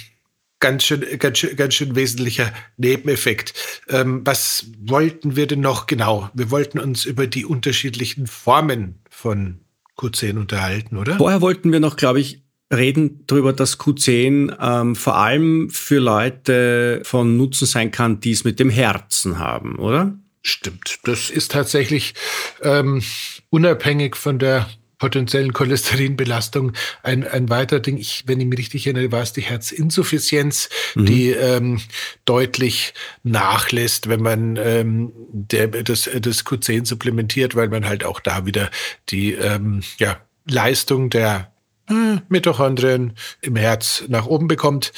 ganz 0.59 0.85
schön, 0.85 1.05
ganz 1.19 1.37
schön, 1.37 1.55
ganz 1.55 1.73
schön 1.73 1.95
wesentlicher 1.95 2.53
Nebeneffekt. 2.77 3.53
Ähm, 3.89 4.21
was 4.25 4.67
wollten 4.79 5.35
wir 5.35 5.45
denn 5.45 5.59
noch 5.59 5.87
genau? 5.87 6.29
Wir 6.33 6.49
wollten 6.49 6.79
uns 6.79 7.03
über 7.05 7.27
die 7.27 7.45
unterschiedlichen 7.45 8.27
Formen 8.27 9.01
von 9.09 9.59
Q10 9.97 10.39
unterhalten, 10.39 10.97
oder? 10.97 11.17
Vorher 11.17 11.41
wollten 11.41 11.71
wir 11.73 11.81
noch, 11.81 11.97
glaube 11.97 12.21
ich, 12.21 12.41
reden 12.73 13.25
darüber, 13.27 13.51
dass 13.51 13.77
Q10 13.77 14.55
ähm, 14.59 14.95
vor 14.95 15.17
allem 15.17 15.69
für 15.69 15.99
Leute 15.99 17.01
von 17.03 17.35
Nutzen 17.35 17.65
sein 17.65 17.91
kann, 17.91 18.21
die 18.21 18.31
es 18.31 18.45
mit 18.45 18.59
dem 18.59 18.69
Herzen 18.69 19.39
haben, 19.39 19.75
oder? 19.75 20.17
Stimmt. 20.41 20.99
Das 21.03 21.29
ist 21.29 21.51
tatsächlich 21.51 22.13
ähm, 22.61 23.01
unabhängig 23.49 24.15
von 24.15 24.39
der 24.39 24.67
potenziellen 25.03 25.51
Cholesterinbelastung 25.51 26.71
ein, 27.01 27.27
ein 27.27 27.49
weiterer 27.49 27.81
Ding. 27.81 27.97
Ich, 27.97 28.23
wenn 28.25 28.39
ich 28.39 28.47
mich 28.47 28.57
richtig 28.57 28.87
erinnere, 28.87 29.11
war 29.11 29.21
es 29.21 29.33
die 29.33 29.41
Herzinsuffizienz, 29.41 30.69
mhm. 30.95 31.05
die 31.05 31.31
ähm, 31.31 31.81
deutlich 32.23 32.93
nachlässt, 33.21 34.07
wenn 34.07 34.21
man 34.21 34.55
ähm, 34.55 35.11
der, 35.33 35.67
das, 35.67 36.09
das 36.09 36.45
Q10 36.45 36.85
supplementiert, 36.85 37.53
weil 37.53 37.67
man 37.67 37.85
halt 37.85 38.05
auch 38.05 38.21
da 38.21 38.45
wieder 38.45 38.71
die 39.09 39.33
ähm, 39.33 39.81
ja, 39.97 40.21
Leistung 40.49 41.09
der 41.09 41.51
äh, 41.89 42.21
Mitochondrien 42.29 43.11
im 43.41 43.57
Herz 43.57 44.05
nach 44.07 44.25
oben 44.25 44.47
bekommt 44.47 44.93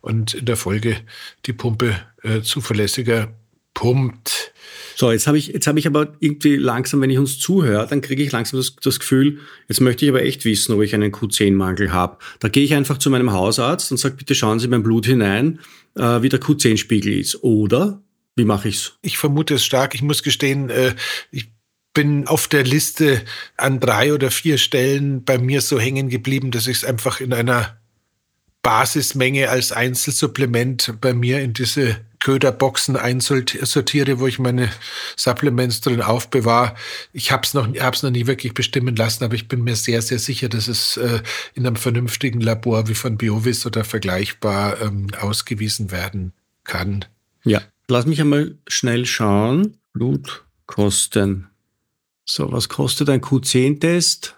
und 0.00 0.34
in 0.34 0.44
der 0.44 0.56
Folge 0.56 0.98
die 1.46 1.52
Pumpe 1.52 1.96
äh, 2.22 2.42
zuverlässiger 2.42 3.34
pumpt. 3.74 4.52
So, 4.98 5.12
jetzt 5.12 5.28
habe 5.28 5.38
ich, 5.38 5.46
jetzt 5.46 5.68
habe 5.68 5.78
ich 5.78 5.86
aber 5.86 6.16
irgendwie 6.18 6.56
langsam, 6.56 7.00
wenn 7.00 7.10
ich 7.10 7.18
uns 7.18 7.38
zuhöre, 7.38 7.86
dann 7.86 8.00
kriege 8.00 8.20
ich 8.20 8.32
langsam 8.32 8.58
das, 8.58 8.74
das 8.82 8.98
Gefühl, 8.98 9.38
jetzt 9.68 9.80
möchte 9.80 10.04
ich 10.04 10.10
aber 10.10 10.22
echt 10.22 10.44
wissen, 10.44 10.74
ob 10.74 10.82
ich 10.82 10.92
einen 10.92 11.12
Q10-Mangel 11.12 11.92
habe. 11.92 12.18
Da 12.40 12.48
gehe 12.48 12.64
ich 12.64 12.74
einfach 12.74 12.98
zu 12.98 13.08
meinem 13.08 13.30
Hausarzt 13.30 13.92
und 13.92 13.98
sage, 13.98 14.16
bitte 14.16 14.34
schauen 14.34 14.58
Sie 14.58 14.66
mein 14.66 14.82
Blut 14.82 15.06
hinein, 15.06 15.60
äh, 15.94 16.20
wie 16.22 16.28
der 16.28 16.40
Q10-Spiegel 16.40 17.16
ist. 17.16 17.44
Oder 17.44 18.02
wie 18.34 18.44
mache 18.44 18.70
ich's? 18.70 18.98
Ich 19.02 19.18
vermute 19.18 19.54
es 19.54 19.64
stark. 19.64 19.94
Ich 19.94 20.02
muss 20.02 20.24
gestehen, 20.24 20.68
äh, 20.68 20.96
ich 21.30 21.52
bin 21.94 22.26
auf 22.26 22.48
der 22.48 22.64
Liste 22.64 23.22
an 23.56 23.78
drei 23.78 24.12
oder 24.12 24.32
vier 24.32 24.58
Stellen 24.58 25.22
bei 25.22 25.38
mir 25.38 25.60
so 25.60 25.78
hängen 25.78 26.08
geblieben, 26.08 26.50
dass 26.50 26.66
ich 26.66 26.78
es 26.78 26.84
einfach 26.84 27.20
in 27.20 27.32
einer 27.32 27.78
Basismenge 28.62 29.48
als 29.48 29.70
Einzelsupplement 29.70 30.94
bei 31.00 31.14
mir 31.14 31.40
in 31.40 31.52
diese 31.52 31.98
Köderboxen 32.20 32.96
einsortiere, 32.96 34.18
wo 34.18 34.26
ich 34.26 34.38
meine 34.38 34.70
Supplements 35.16 35.80
drin 35.80 36.02
aufbewahre. 36.02 36.74
Ich 37.12 37.32
habe 37.32 37.42
es 37.44 37.54
noch, 37.54 37.68
hab's 37.76 38.02
noch 38.02 38.10
nie 38.10 38.26
wirklich 38.26 38.54
bestimmen 38.54 38.96
lassen, 38.96 39.24
aber 39.24 39.34
ich 39.34 39.48
bin 39.48 39.62
mir 39.62 39.76
sehr, 39.76 40.02
sehr 40.02 40.18
sicher, 40.18 40.48
dass 40.48 40.68
es 40.68 40.96
äh, 40.96 41.20
in 41.54 41.66
einem 41.66 41.76
vernünftigen 41.76 42.40
Labor 42.40 42.88
wie 42.88 42.94
von 42.94 43.16
Biovis 43.16 43.66
oder 43.66 43.84
vergleichbar 43.84 44.80
ähm, 44.80 45.08
ausgewiesen 45.20 45.90
werden 45.90 46.32
kann. 46.64 47.04
Ja, 47.44 47.62
lass 47.88 48.06
mich 48.06 48.20
einmal 48.20 48.56
schnell 48.66 49.06
schauen. 49.06 49.78
Blutkosten. 49.92 51.48
So, 52.24 52.52
was 52.52 52.68
kostet 52.68 53.08
ein 53.08 53.20
Q10-Test? 53.20 54.36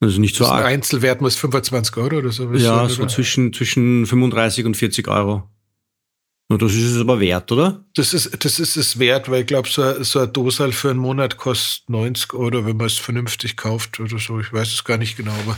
Also 0.00 0.20
nicht 0.20 0.36
so 0.36 0.46
arg. 0.46 0.64
Einzelwert 0.64 1.20
muss 1.20 1.36
25 1.36 1.96
Euro 1.96 2.18
oder 2.18 2.30
so. 2.30 2.52
Ja, 2.52 2.88
so 2.88 3.02
oder? 3.02 3.08
zwischen, 3.08 3.52
zwischen 3.52 4.06
35 4.06 4.64
und 4.66 4.76
40 4.76 5.08
Euro. 5.08 5.48
Und 6.48 6.60
das 6.60 6.74
ist 6.74 6.92
es 6.92 7.00
aber 7.00 7.20
wert, 7.20 7.50
oder? 7.52 7.82
Das 7.94 8.12
ist, 8.12 8.44
das 8.44 8.58
ist 8.60 8.76
es 8.76 8.98
wert, 8.98 9.30
weil 9.30 9.40
ich 9.40 9.46
glaube, 9.46 9.68
so, 9.68 10.02
so 10.02 10.20
ein 10.20 10.32
Dosal 10.32 10.72
für 10.72 10.90
einen 10.90 10.98
Monat 10.98 11.38
kostet 11.38 11.88
90 11.88 12.34
Euro, 12.34 12.66
wenn 12.66 12.76
man 12.76 12.86
es 12.86 12.98
vernünftig 12.98 13.56
kauft 13.56 13.98
oder 13.98 14.18
so. 14.18 14.38
Ich 14.40 14.52
weiß 14.52 14.68
es 14.72 14.84
gar 14.84 14.98
nicht 14.98 15.16
genau, 15.16 15.32
aber 15.32 15.56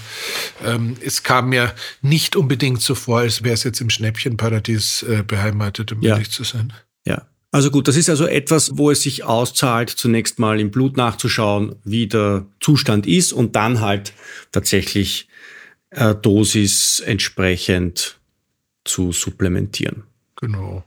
ähm, 0.65 0.97
es 1.01 1.25
kam 1.25 1.49
mir 1.49 1.75
nicht 2.03 2.37
unbedingt 2.37 2.83
so 2.83 2.95
vor, 2.95 3.19
als 3.19 3.43
wäre 3.43 3.55
es 3.55 3.65
jetzt 3.65 3.81
im 3.81 3.91
Schnäppchenparadies 3.91 5.03
äh, 5.03 5.25
beheimatet, 5.27 5.91
um 5.93 6.03
Ja. 6.03 6.13
ehrlich 6.15 6.31
zu 6.31 6.45
sein. 6.45 6.73
Ja. 7.05 7.27
Also 7.51 7.71
gut, 7.73 7.89
das 7.89 7.97
ist 7.97 8.09
also 8.09 8.27
etwas, 8.27 8.77
wo 8.79 8.91
es 8.91 9.03
sich 9.03 9.25
auszahlt, 9.25 9.91
zunächst 9.91 10.39
mal 10.39 10.61
im 10.61 10.71
Blut 10.71 10.97
nachzuschauen, 10.97 11.77
wie 11.85 12.07
der 12.07 12.47
Zustand 12.61 13.07
ist 13.09 13.33
und 13.33 13.57
dann 13.57 13.81
halt 13.81 14.13
tatsächlich 14.53 15.29
äh, 15.91 16.15
Dosis 16.15 17.01
entsprechend 17.01 18.19
zu 18.85 19.11
supplementieren. 19.13 20.05
Genau. 20.37 20.85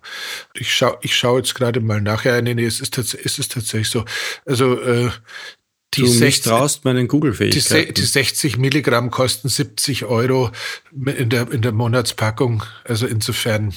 Ich 0.53 0.73
schaue 0.75 0.97
ich 1.01 1.15
schau 1.15 1.38
jetzt 1.38 1.55
gerade 1.55 1.79
mal 1.81 2.01
nachher. 2.01 2.41
Nee, 2.41 2.53
nee, 2.53 2.65
es 2.65 2.79
ist, 2.81 2.97
es 2.97 3.13
ist 3.39 3.51
tatsächlich 3.51 3.89
so. 3.89 4.05
Also 4.45 4.79
äh, 4.81 5.09
die, 5.95 6.01
Du 6.01 6.07
60, 6.07 6.21
misstraust 6.21 6.85
meinen 6.85 6.97
die, 6.97 7.01
se- 7.01 7.07
Google-Fähigkeiten. 7.07 7.93
die 7.95 8.01
60 8.03 8.57
Milligramm 8.57 9.09
kosten 9.09 9.49
70 9.49 10.05
Euro 10.05 10.51
in 10.91 11.29
der, 11.29 11.51
in 11.51 11.63
der 11.63 11.71
Monatspackung. 11.71 12.63
Also 12.83 13.07
insofern 13.07 13.73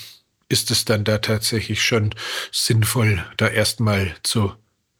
ist 0.50 0.70
es 0.70 0.84
dann 0.84 1.04
da 1.04 1.16
tatsächlich 1.18 1.82
schon 1.82 2.14
sinnvoll, 2.50 3.24
da 3.38 3.48
erstmal 3.48 4.14
zu 4.22 4.52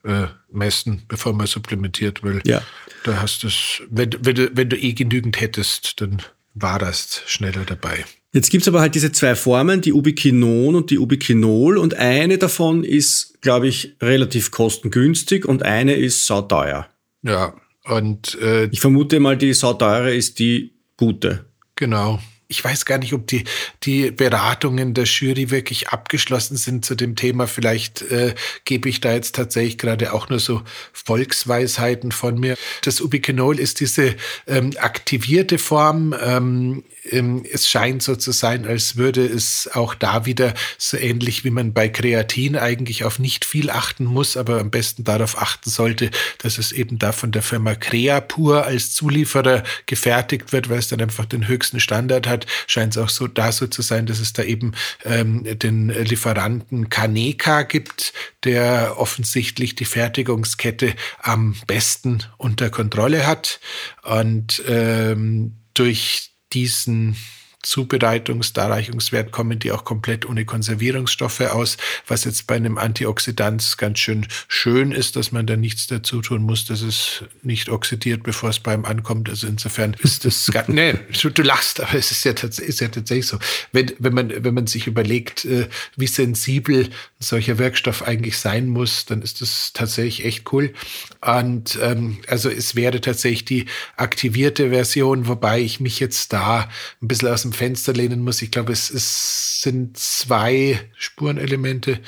äh, 0.04 0.28
messen, 0.50 1.02
bevor 1.06 1.34
man 1.34 1.46
supplementiert, 1.46 2.22
weil 2.24 2.40
Ja. 2.46 2.62
da 3.04 3.20
hast 3.20 3.42
du 3.42 3.48
es, 3.48 3.82
wenn, 3.90 4.10
wenn, 4.24 4.34
du, 4.34 4.56
wenn 4.56 4.70
du 4.70 4.76
eh 4.78 4.94
genügend 4.94 5.38
hättest, 5.38 6.00
dann 6.00 6.22
war 6.54 6.78
das 6.78 7.20
schneller 7.26 7.64
dabei. 7.66 8.06
Jetzt 8.32 8.50
gibt's 8.50 8.66
aber 8.66 8.80
halt 8.80 8.94
diese 8.94 9.12
zwei 9.12 9.34
Formen, 9.34 9.82
die 9.82 9.92
Ubiquinon 9.92 10.74
und 10.74 10.90
die 10.90 10.98
Ubiquinol. 10.98 11.76
Und 11.76 11.94
eine 11.94 12.38
davon 12.38 12.82
ist, 12.82 13.42
glaube 13.42 13.68
ich, 13.68 13.96
relativ 14.00 14.50
kostengünstig 14.50 15.44
und 15.44 15.62
eine 15.62 15.94
ist 15.94 16.26
sauteuer. 16.26 16.88
Ja, 17.22 17.54
und 17.84 18.38
äh, 18.40 18.66
Ich 18.66 18.80
vermute 18.80 19.20
mal, 19.20 19.36
die 19.36 19.52
sauteure 19.52 20.12
ist 20.12 20.38
die 20.38 20.72
gute. 20.96 21.44
Genau. 21.76 22.20
Ich 22.52 22.62
weiß 22.62 22.84
gar 22.84 22.98
nicht, 22.98 23.14
ob 23.14 23.26
die, 23.26 23.44
die 23.82 24.10
Beratungen 24.10 24.92
der 24.92 25.04
Jury 25.04 25.50
wirklich 25.50 25.88
abgeschlossen 25.88 26.58
sind 26.58 26.84
zu 26.84 26.94
dem 26.94 27.16
Thema. 27.16 27.46
Vielleicht 27.46 28.02
äh, 28.02 28.34
gebe 28.66 28.90
ich 28.90 29.00
da 29.00 29.14
jetzt 29.14 29.34
tatsächlich 29.34 29.78
gerade 29.78 30.12
auch 30.12 30.28
nur 30.28 30.38
so 30.38 30.60
Volksweisheiten 30.92 32.12
von 32.12 32.38
mir. 32.38 32.56
Das 32.84 33.00
Ubiquinol 33.00 33.58
ist 33.58 33.80
diese 33.80 34.14
ähm, 34.46 34.72
aktivierte 34.78 35.56
Form. 35.56 36.14
Ähm, 36.22 36.84
ähm, 37.10 37.44
es 37.50 37.68
scheint 37.68 38.02
so 38.02 38.14
zu 38.14 38.32
sein, 38.32 38.66
als 38.66 38.96
würde 38.96 39.24
es 39.24 39.68
auch 39.72 39.94
da 39.94 40.24
wieder 40.24 40.54
so 40.78 40.96
ähnlich 40.96 41.44
wie 41.44 41.50
man 41.50 41.72
bei 41.72 41.88
Kreatin 41.88 42.56
eigentlich 42.56 43.04
auf 43.04 43.18
nicht 43.18 43.44
viel 43.44 43.70
achten 43.70 44.04
muss, 44.04 44.36
aber 44.36 44.60
am 44.60 44.70
besten 44.70 45.02
darauf 45.04 45.40
achten 45.40 45.68
sollte, 45.68 46.10
dass 46.38 46.58
es 46.58 46.70
eben 46.70 46.98
da 46.98 47.12
von 47.12 47.32
der 47.32 47.42
Firma 47.42 47.74
Creapur 47.74 48.64
als 48.64 48.92
Zulieferer 48.92 49.64
gefertigt 49.86 50.52
wird, 50.52 50.68
weil 50.68 50.78
es 50.78 50.88
dann 50.88 51.00
einfach 51.00 51.24
den 51.24 51.48
höchsten 51.48 51.80
Standard 51.80 52.28
hat, 52.28 52.41
scheint 52.66 52.96
es 52.96 53.02
auch 53.02 53.08
so 53.08 53.26
da 53.26 53.52
so 53.52 53.66
zu 53.66 53.82
sein, 53.82 54.06
dass 54.06 54.20
es 54.20 54.32
da 54.32 54.42
eben 54.42 54.72
ähm, 55.04 55.44
den 55.58 55.88
Lieferanten 55.88 56.88
Kaneka 56.88 57.62
gibt, 57.62 58.12
der 58.44 58.94
offensichtlich 58.98 59.74
die 59.74 59.84
Fertigungskette 59.84 60.94
am 61.20 61.54
besten 61.66 62.24
unter 62.38 62.70
Kontrolle 62.70 63.26
hat. 63.26 63.60
Und 64.02 64.62
ähm, 64.68 65.56
durch 65.74 66.30
diesen 66.52 67.16
Zubereitungs-, 67.64 68.52
Darreichungswert 68.52 69.32
kommen 69.32 69.58
die 69.58 69.72
auch 69.72 69.84
komplett 69.84 70.28
ohne 70.28 70.44
Konservierungsstoffe 70.44 71.40
aus, 71.40 71.76
was 72.06 72.24
jetzt 72.24 72.46
bei 72.46 72.56
einem 72.56 72.78
Antioxidant 72.78 73.78
ganz 73.78 73.98
schön 73.98 74.26
schön 74.48 74.92
ist, 74.92 75.16
dass 75.16 75.32
man 75.32 75.46
da 75.46 75.56
nichts 75.56 75.86
dazu 75.86 76.20
tun 76.20 76.42
muss, 76.42 76.64
dass 76.64 76.82
es 76.82 77.24
nicht 77.42 77.68
oxidiert, 77.68 78.22
bevor 78.22 78.50
es 78.50 78.58
beim 78.58 78.84
ankommt. 78.84 79.28
Also 79.28 79.46
insofern 79.46 79.96
ist 80.02 80.24
das 80.24 80.46
gar, 80.52 80.64
nee, 80.68 80.94
du 81.22 81.42
lachst, 81.42 81.80
aber 81.80 81.94
es 81.94 82.10
ist 82.10 82.24
ja, 82.24 82.32
ist 82.32 82.80
ja 82.80 82.88
tatsächlich 82.88 83.26
so. 83.26 83.38
Wenn, 83.72 83.92
wenn 83.98 84.14
man, 84.14 84.44
wenn 84.44 84.54
man 84.54 84.66
sich 84.66 84.86
überlegt, 84.86 85.44
äh, 85.44 85.68
wie 85.96 86.06
sensibel 86.06 86.88
solcher 87.18 87.58
Wirkstoff 87.58 88.02
eigentlich 88.02 88.38
sein 88.38 88.68
muss, 88.68 89.06
dann 89.06 89.22
ist 89.22 89.40
das 89.40 89.72
tatsächlich 89.72 90.24
echt 90.24 90.52
cool. 90.52 90.72
Und 91.20 91.78
ähm, 91.80 92.18
also 92.26 92.50
es 92.50 92.74
wäre 92.74 93.00
tatsächlich 93.00 93.44
die 93.44 93.66
aktivierte 93.96 94.70
Version, 94.70 95.28
wobei 95.28 95.60
ich 95.60 95.80
mich 95.80 96.00
jetzt 96.00 96.32
da 96.32 96.68
ein 97.00 97.08
bisschen 97.08 97.28
aus 97.28 97.42
dem 97.42 97.51
Fenster 97.52 97.92
lehnen 97.92 98.20
muss. 98.20 98.42
Ich 98.42 98.50
glaube, 98.50 98.72
es, 98.72 98.90
es 98.90 99.60
sind 99.60 99.96
zwei 99.96 100.80
Spurenelemente, 100.96 102.00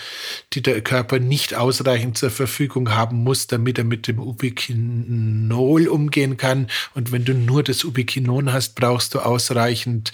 die 0.53 0.63
der 0.63 0.81
Körper 0.83 1.19
nicht 1.19 1.55
ausreichend 1.55 2.19
zur 2.19 2.31
Verfügung 2.31 2.91
haben 2.91 3.23
muss, 3.23 3.47
damit 3.47 3.79
er 3.79 3.85
mit 3.85 4.09
dem 4.09 4.19
Ubiquinol 4.19 5.89
umgehen 5.89 6.37
kann. 6.37 6.69
Und 6.95 7.13
wenn 7.13 7.25
du 7.25 7.35
nur 7.35 7.63
das 7.63 7.85
Ubiquinon 7.85 8.53
hast, 8.53 8.75
brauchst 8.75 9.15
du 9.15 9.21
ausreichend 9.21 10.13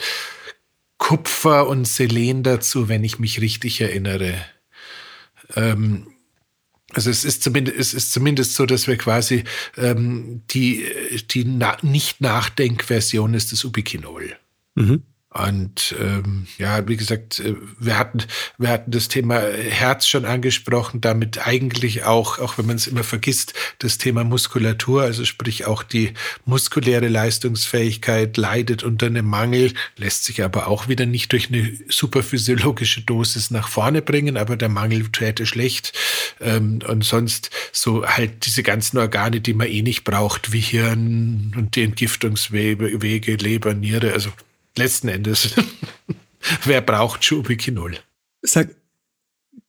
Kupfer 0.98 1.66
und 1.66 1.88
Selen 1.88 2.42
dazu, 2.42 2.88
wenn 2.88 3.04
ich 3.04 3.18
mich 3.18 3.40
richtig 3.40 3.80
erinnere. 3.80 4.34
Ähm, 5.56 6.06
also 6.92 7.10
es 7.10 7.24
ist 7.24 7.42
zumindest, 7.42 7.78
es 7.78 7.94
ist 7.94 8.12
zumindest 8.12 8.54
so, 8.54 8.66
dass 8.66 8.86
wir 8.86 8.96
quasi 8.96 9.44
ähm, 9.76 10.42
die, 10.50 10.84
die 11.30 11.44
na 11.44 11.76
Nicht-Nachdenk-Version 11.82 13.34
ist 13.34 13.52
des 13.52 13.64
Ubiquinol. 13.64 14.36
Mhm. 14.74 15.02
Und 15.32 15.94
ähm, 16.00 16.48
ja, 16.58 16.88
wie 16.88 16.96
gesagt, 16.96 17.38
äh, 17.38 17.54
wir 17.78 17.96
hatten, 17.96 18.24
wir 18.58 18.68
hatten 18.68 18.90
das 18.90 19.06
Thema 19.06 19.38
Herz 19.40 20.08
schon 20.08 20.24
angesprochen, 20.24 21.00
damit 21.00 21.46
eigentlich 21.46 22.02
auch, 22.02 22.40
auch 22.40 22.58
wenn 22.58 22.66
man 22.66 22.74
es 22.74 22.88
immer 22.88 23.04
vergisst, 23.04 23.54
das 23.78 23.96
Thema 23.96 24.24
Muskulatur, 24.24 25.02
also 25.02 25.24
sprich 25.24 25.66
auch 25.66 25.84
die 25.84 26.14
muskuläre 26.46 27.06
Leistungsfähigkeit 27.06 28.36
leidet 28.36 28.82
unter 28.82 29.06
einem 29.06 29.26
Mangel, 29.26 29.72
lässt 29.96 30.24
sich 30.24 30.42
aber 30.42 30.66
auch 30.66 30.88
wieder 30.88 31.06
nicht 31.06 31.30
durch 31.30 31.48
eine 31.48 31.78
superphysiologische 31.88 33.02
Dosis 33.02 33.52
nach 33.52 33.68
vorne 33.68 34.02
bringen, 34.02 34.36
aber 34.36 34.56
der 34.56 34.68
Mangel 34.68 35.10
täte 35.12 35.46
schlecht. 35.46 35.92
Ähm, 36.40 36.80
und 36.88 37.04
sonst 37.04 37.50
so 37.70 38.04
halt 38.04 38.46
diese 38.46 38.64
ganzen 38.64 38.98
Organe, 38.98 39.40
die 39.40 39.54
man 39.54 39.68
eh 39.68 39.82
nicht 39.82 40.02
braucht, 40.02 40.50
wie 40.52 40.58
Hirn 40.58 41.54
und 41.56 41.76
die 41.76 41.84
Entgiftungswege, 41.84 43.36
Leber, 43.36 43.74
Niere, 43.74 44.12
also 44.12 44.32
letzten 44.76 45.08
Endes, 45.08 45.54
wer 46.64 46.80
braucht 46.80 47.24
Schubiquinol? 47.24 47.96
Sag, 48.42 48.74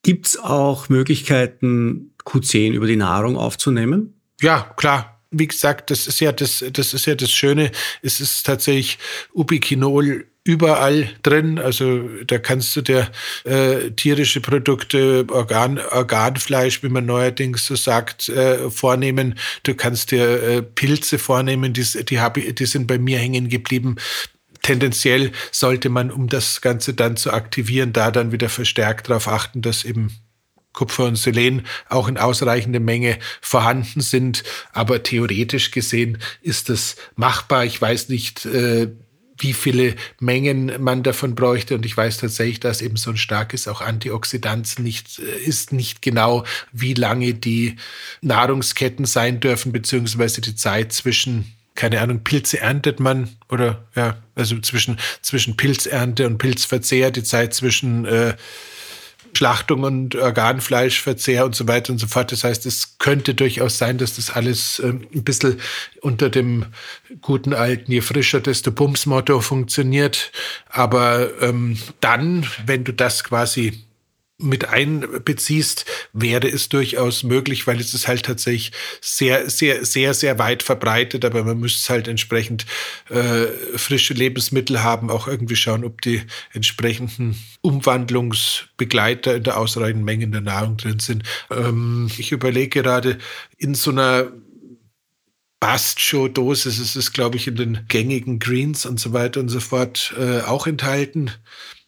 gibt 0.04 0.28
es 0.28 0.40
auch 0.40 0.90
Möglichkeiten, 0.90 2.14
Q10 2.26 2.74
über 2.74 2.88
die 2.88 2.96
Nahrung 2.96 3.38
aufzunehmen? 3.38 4.14
Ja, 4.42 4.74
klar. 4.78 5.20
Wie 5.34 5.48
gesagt, 5.48 5.92
das 5.92 6.08
ist 6.08 6.20
ja 6.20 6.34
das, 6.34 6.64
das 6.74 6.94
ist 6.94 7.06
ja 7.06 7.16
das 7.16 7.32
Schöne. 7.32 7.72
Es 8.02 8.20
ist 8.20 8.46
tatsächlich 8.46 9.00
Ubiquinol 9.34 10.26
überall 10.44 11.10
drin. 11.24 11.60
Also 11.60 12.10
da 12.26 12.38
kannst 12.38 12.76
du 12.76 12.82
dir 12.82 13.10
äh, 13.46 13.92
tierische 13.92 14.42
Produkte, 14.42 15.26
Organ, 15.30 15.80
Organfleisch, 15.80 16.84
wie 16.84 16.90
man 16.90 17.06
neuerdings 17.06 17.66
so 17.66 17.76
sagt, 17.76 18.30
äh, 18.30 18.70
vornehmen. 18.70 19.36
Du 19.64 19.76
kannst 19.76 20.12
dir 20.12 20.44
äh, 20.44 20.62
Pilze 20.62 21.20
vornehmen, 21.20 21.74
die, 21.74 21.86
die, 22.04 22.20
hab, 22.20 22.34
die 22.34 22.66
sind 22.66 22.88
bei 22.88 22.98
mir 22.98 23.20
hängen 23.20 23.50
geblieben 23.50 23.98
tendenziell 24.62 25.32
sollte 25.52 25.90
man, 25.90 26.12
um 26.12 26.28
das 26.28 26.62
Ganze 26.62 26.94
dann 26.94 27.18
zu 27.18 27.32
aktivieren, 27.32 27.94
da 27.94 28.12
dann 28.12 28.32
wieder 28.32 28.50
verstärkt 28.50 29.10
darauf 29.10 29.28
achten, 29.28 29.62
dass 29.62 29.84
eben 29.84 30.12
Kupfer 30.74 31.06
und 31.06 31.18
Selen 31.18 31.66
auch 31.90 32.08
in 32.08 32.18
ausreichender 32.18 32.80
Menge 32.80 33.20
vorhanden 33.42 34.02
sind. 34.02 34.44
Aber 34.72 35.04
theoretisch 35.04 35.72
gesehen 35.72 36.18
ist 36.42 36.70
das 36.70 36.96
machbar. 37.16 37.66
Ich 37.66 37.82
weiß 37.82 38.10
nicht, 38.10 38.46
äh, 38.46 38.90
wie 39.38 39.54
viele 39.54 39.96
Mengen 40.20 40.72
man 40.82 41.04
davon 41.04 41.36
bräuchte. 41.36 41.76
Und 41.76 41.86
ich 41.86 41.98
weiß 41.98 42.18
tatsächlich, 42.18 42.60
dass 42.60 42.82
eben 42.82 42.96
so 42.96 43.10
ein 43.10 43.18
starkes 43.18 43.68
auch 43.68 43.82
Antioxidant 43.82 44.80
nicht 44.80 45.20
äh, 45.20 45.44
ist, 45.44 45.74
nicht 45.74 46.02
genau, 46.02 46.46
wie 46.72 46.94
lange 46.94 47.34
die 47.34 47.76
Nahrungsketten 48.22 49.06
sein 49.06 49.40
dürfen, 49.40 49.72
beziehungsweise 49.72 50.42
die 50.42 50.56
Zeit 50.56 50.94
zwischen 50.94 51.52
keine 51.76 52.02
Ahnung, 52.02 52.24
Pilze 52.24 52.60
erntet 52.60 53.00
man 53.00 53.30
oder 53.50 53.86
ja, 53.96 54.18
also 54.36 54.60
zwischen, 54.60 54.98
zwischen 55.22 55.58
Pilzernte 55.58 56.28
und 56.28 56.38
Pilzverzehr, 56.38 57.12
die 57.12 57.24
Zeit 57.24 57.54
zwischen 57.54 58.06
äh, 58.06 58.36
Schlachtung 59.34 59.84
und 59.84 60.16
Organfleischverzehr 60.16 61.46
und 61.46 61.56
so 61.56 61.68
weiter 61.68 61.94
und 61.94 62.00
so 62.00 62.08
fort. 62.08 62.32
Das 62.32 62.44
heißt, 62.44 62.66
es 62.66 62.98
könnte 62.98 63.34
durchaus 63.34 63.78
sein, 63.78 63.98
dass 63.98 64.16
das 64.16 64.30
alles 64.30 64.80
ähm, 64.80 65.08
ein 65.14 65.24
bisschen 65.24 65.60
unter 66.02 66.30
dem 66.30 66.66
guten 67.22 67.54
alten, 67.54 67.92
je 67.92 68.02
frischer, 68.02 68.42
desto 68.42 68.72
Bums-Motto 68.72 69.40
funktioniert. 69.42 70.32
Aber 70.70 71.30
ähm, 71.42 71.78
dann, 72.02 72.46
wenn 72.66 72.84
du 72.84 72.94
das 72.94 73.24
quasi 73.24 73.86
mit 74.42 74.70
einbeziehst, 74.70 75.86
wäre 76.14 76.48
es 76.48 76.70
durchaus 76.70 77.24
möglich, 77.24 77.68
weil 77.68 77.80
es 77.80 77.94
ist 77.94 78.08
halt 78.08 78.26
tatsächlich 78.26 78.72
sehr, 79.00 79.50
sehr, 79.50 79.86
sehr, 79.86 80.14
sehr 80.14 80.40
weit 80.40 80.64
verbreitet, 80.64 81.24
aber 81.26 81.44
man 81.44 81.60
müsste 81.60 81.94
halt 81.94 82.08
entsprechend 82.08 82.66
äh, 83.10 83.46
frische 83.78 84.14
Lebensmittel 84.14 84.84
haben, 84.84 85.10
auch 85.10 85.28
irgendwie 85.28 85.56
schauen, 85.56 85.86
ob 85.86 86.02
die 86.02 86.24
entsprechenden 86.54 87.36
Umwandlungsbegleiter 87.62 89.36
in 89.36 89.44
der 89.44 89.58
ausreichenden 89.58 90.06
Menge 90.06 90.26
in 90.26 90.32
der 90.32 90.42
Nahrung 90.42 90.78
drin 90.78 91.00
sind. 91.00 91.24
Ähm, 91.50 92.10
ich 92.18 92.32
überlege 92.32 92.82
gerade 92.82 93.18
in 93.58 93.76
so 93.76 93.92
einer 93.92 94.32
Bast-Show-Dosis 95.60 96.80
ist 96.80 96.96
es, 96.96 97.14
glaube 97.14 97.38
ich, 97.38 97.48
in 97.48 97.56
den 97.56 97.86
gängigen 97.88 98.40
Greens 98.40 98.88
und 98.88 99.00
so 99.00 99.14
weiter 99.14 99.40
und 99.40 99.50
so 99.50 99.60
fort 99.60 100.14
äh, 100.18 100.42
auch 100.42 100.66
enthalten 100.66 101.32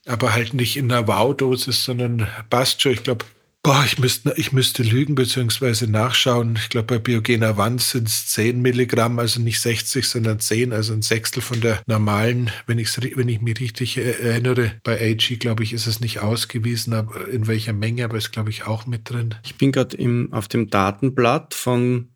aber 0.06 0.34
halt 0.34 0.54
nicht 0.54 0.78
in 0.78 0.92
einer 0.92 1.08
Wow-Dosis, 1.08 1.84
sondern 1.84 2.28
passt 2.50 2.82
schon. 2.82 2.94
Ich 2.94 3.04
glaube, 3.04 3.26
boah, 3.63 3.84
ich 3.86 3.98
müsste, 3.98 4.34
ich 4.36 4.52
müsste 4.52 4.84
lügen 4.84 5.16
bzw. 5.16 5.88
nachschauen. 5.88 6.58
Ich 6.58 6.70
glaube, 6.70 6.88
bei 6.88 7.00
Biogena 7.00 7.58
Wand 7.58 7.82
sind 7.82 8.10
es 8.10 8.28
10 8.28 8.62
Milligramm, 8.62 9.18
also 9.20 9.42
nicht 9.42 9.62
60, 9.62 10.08
sondern 10.08 10.39
10, 10.39 10.74
also 10.74 10.94
ein 10.94 11.02
Sechstel 11.02 11.42
von 11.42 11.62
der 11.62 11.82
normalen, 11.88 12.52
wenn, 12.68 12.78
ich's, 12.78 13.00
wenn 13.02 13.30
ich 13.30 13.42
mich 13.42 13.60
richtig 13.60 13.98
erinnere. 13.98 14.74
Bei 14.84 15.00
AG, 15.00 15.39
glaube 15.39 15.63
ich, 15.63 15.72
ist 15.72 15.88
es 15.88 16.02
nicht 16.02 16.20
ausgewiesen, 16.20 16.94
aber 16.94 17.28
in 17.30 17.48
welcher 17.48 17.74
Menge, 17.74 18.04
aber 18.04 18.18
ist, 18.18 18.34
glaube 18.34 18.50
ich, 18.50 18.68
auch 18.68 18.86
mit 18.86 19.10
drin. 19.10 19.36
Ich 19.44 19.56
bin 19.56 19.72
gerade 19.72 19.98
auf 20.32 20.50
dem 20.50 20.70
Datenblatt 20.70 21.54
von, 21.54 22.10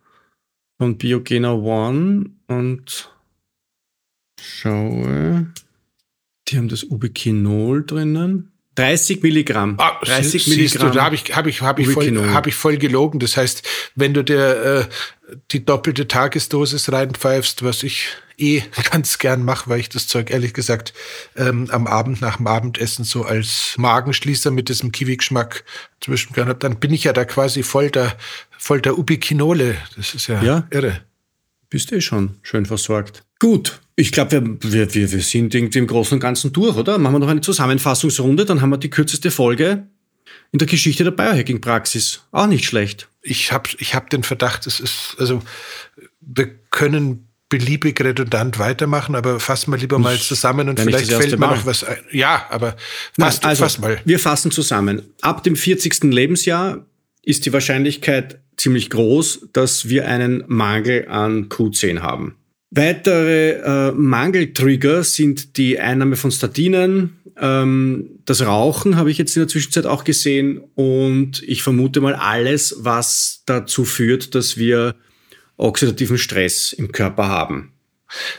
von 0.78 0.97
Biogena 0.97 1.54
One 1.54 2.32
und 2.47 3.10
schaue. 4.39 5.47
Die 6.47 6.57
haben 6.57 6.69
das 6.69 6.83
Ubiquinol 6.83 7.86
drinnen. 7.86 8.51
30 8.75 9.23
Milligramm. 9.23 9.75
Ah, 9.79 9.99
30 10.03 10.43
sie, 10.43 10.49
Milligramm. 10.51 10.91
Du, 10.91 10.93
da 10.93 11.05
habe 11.05 11.15
ich, 11.15 11.36
hab 11.36 11.47
ich, 11.47 11.62
hab 11.62 11.79
ich, 11.79 11.88
voll, 11.89 12.33
hab 12.33 12.45
ich 12.45 12.53
voll 12.53 12.77
gelogen. 12.77 13.19
Das 13.19 13.36
heißt, 13.36 13.67
wenn 13.95 14.13
du 14.13 14.23
dir 14.23 14.88
äh, 15.29 15.33
die 15.51 15.65
doppelte 15.65 16.07
Tagesdosis 16.07 16.91
reinpfeifst, 16.91 17.63
was 17.63 17.81
ich 17.81 18.10
eh 18.38 18.62
ganz 18.91 19.17
gern 19.17 19.43
mache, 19.43 19.69
weil 19.69 19.79
ich 19.79 19.89
das 19.89 20.07
Zeug 20.07 20.29
ehrlich 20.29 20.53
gesagt 20.53 20.93
ähm, 21.36 21.67
am 21.71 21.88
Abend 21.88 22.21
nach 22.21 22.38
dem 22.38 22.45
Abendessen 22.45 23.03
so 23.03 23.23
als 23.23 23.73
Magenschließer 23.77 24.51
mit 24.51 24.69
diesem 24.69 24.91
Kiwi-Geschmack 24.91 25.63
zwischengern 25.99 26.47
habe, 26.47 26.60
dann 26.60 26.79
bin 26.79 26.93
ich 26.93 27.03
ja 27.03 27.13
da 27.13 27.25
quasi 27.25 27.63
voll 27.63 27.89
der, 27.89 28.15
voll 28.60 28.79
der 28.79 28.99
Ubiquinole. 28.99 29.75
Das 29.95 30.13
ist 30.13 30.27
ja, 30.27 30.41
ja. 30.43 30.67
irre. 30.69 31.01
Bist 31.69 31.91
du 31.91 31.95
eh 31.95 32.01
schon 32.01 32.38
schön 32.41 32.65
versorgt. 32.65 33.23
Gut, 33.39 33.82
ich 33.95 34.12
glaube, 34.12 34.58
wir, 34.62 34.93
wir, 34.93 35.12
wir 35.12 35.21
sind 35.21 35.53
irgendwie 35.53 35.80
im 35.80 35.88
Großen 35.88 36.15
und 36.15 36.19
Ganzen 36.19 36.53
durch, 36.53 36.75
oder? 36.75 36.97
Machen 36.97 37.15
wir 37.15 37.19
noch 37.19 37.27
eine 37.27 37.41
Zusammenfassungsrunde, 37.41 38.45
dann 38.45 38.62
haben 38.62 38.69
wir 38.69 38.77
die 38.77 38.89
kürzeste 38.89 39.32
Folge 39.32 39.88
in 40.51 40.60
der 40.60 40.67
Geschichte 40.67 41.03
der 41.03 41.12
Biohacking-Praxis. 41.12 42.21
Auch 42.32 42.47
nicht 42.47 42.65
schlecht. 42.65 43.10
Ich 43.21 43.51
habe 43.51 43.69
ich 43.80 43.95
hab 43.95 44.10
den 44.10 44.23
Verdacht, 44.23 44.65
es 44.65 44.80
ist, 44.80 45.15
also 45.19 45.41
wir 46.21 46.49
können 46.69 47.27
beliebig 47.49 47.99
redundant 48.01 48.60
weitermachen, 48.60 49.15
aber 49.15 49.39
fassen 49.39 49.71
wir 49.71 49.77
lieber 49.77 49.99
mal 49.99 50.17
zusammen 50.17 50.69
und 50.69 50.80
vielleicht 50.80 51.12
fällt 51.12 51.39
mir 51.39 51.47
noch 51.47 51.65
was 51.65 51.84
ein. 51.84 51.97
Ja, 52.12 52.45
aber 52.49 52.75
fast, 53.17 53.43
Na, 53.43 53.49
also, 53.49 53.63
fass 53.63 53.80
mal. 53.80 54.01
Wir 54.03 54.19
fassen 54.19 54.51
zusammen. 54.51 55.01
Ab 55.21 55.43
dem 55.43 55.56
40. 55.56 56.03
Lebensjahr 56.03 56.86
ist 57.23 57.45
die 57.45 57.53
Wahrscheinlichkeit 57.53 58.39
ziemlich 58.58 58.89
groß, 58.89 59.50
dass 59.54 59.88
wir 59.88 60.08
einen 60.08 60.43
Mangel 60.48 61.08
an 61.08 61.48
Q10 61.50 62.00
haben. 62.00 62.36
Weitere 62.70 63.52
äh, 63.52 63.91
Mangeltrigger 63.93 65.04
sind 65.04 65.58
die 65.58 65.80
Einnahme 65.80 66.15
von 66.15 66.32
Statinen, 66.32 67.13
Ähm, 67.39 68.20
das 68.26 68.41
Rauchen 68.41 68.96
habe 68.96 69.12
ich 69.12 69.20
jetzt 69.20 69.36
in 69.36 69.41
der 69.41 69.48
Zwischenzeit 69.48 69.86
auch 69.86 70.04
gesehen 70.04 70.60
und 70.74 71.43
ich 71.43 71.62
vermute 71.62 72.02
mal 72.02 72.15
alles, 72.15 72.78
was 72.80 73.43
dazu 73.46 73.86
führt, 73.86 74.34
dass 74.34 74.58
wir 74.58 74.96
oxidativen 75.56 76.17
Stress 76.17 76.74
im 76.74 76.91
Körper 76.91 77.28
haben. 77.28 77.74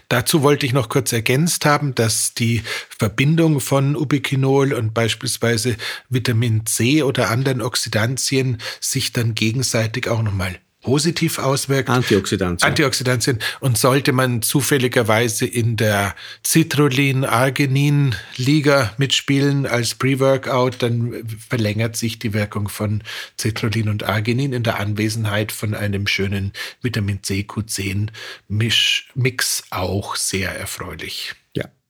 Dazu 0.08 0.42
wollte 0.42 0.66
ich 0.66 0.72
noch 0.72 0.88
kurz 0.88 1.12
ergänzt 1.12 1.64
haben, 1.66 1.94
dass 1.94 2.34
die 2.34 2.62
Verbindung 2.98 3.60
von 3.60 3.96
Ubiquinol 3.96 4.72
und 4.72 4.94
beispielsweise 4.94 5.76
Vitamin 6.08 6.66
C 6.66 7.02
oder 7.02 7.30
anderen 7.30 7.60
Oxidantien 7.60 8.58
sich 8.80 9.12
dann 9.12 9.34
gegenseitig 9.34 10.08
auch 10.08 10.22
nochmal 10.22 10.58
positiv 10.82 11.38
auswirkt. 11.38 11.88
Antioxidantien. 11.90 12.68
Antioxidantien. 12.68 13.38
Und 13.60 13.78
sollte 13.78 14.12
man 14.12 14.42
zufälligerweise 14.42 15.46
in 15.46 15.76
der 15.76 16.16
Citrullin-Arginin-Liga 16.46 18.94
mitspielen 18.96 19.66
als 19.66 19.96
Pre-Workout, 19.96 20.82
dann 20.82 21.24
verlängert 21.48 21.96
sich 21.96 22.18
die 22.18 22.32
Wirkung 22.32 22.68
von 22.68 23.02
Citrullin 23.38 23.88
und 23.88 24.04
Arginin 24.04 24.52
in 24.52 24.62
der 24.62 24.78
Anwesenheit 24.78 25.50
von 25.52 25.74
einem 25.74 26.06
schönen 26.06 26.52
Vitamin 26.80 27.22
C 27.22 27.44
Q10-Mix 27.48 29.64
auch 29.70 30.16
sehr 30.16 30.50
erfreulich. 30.50 31.34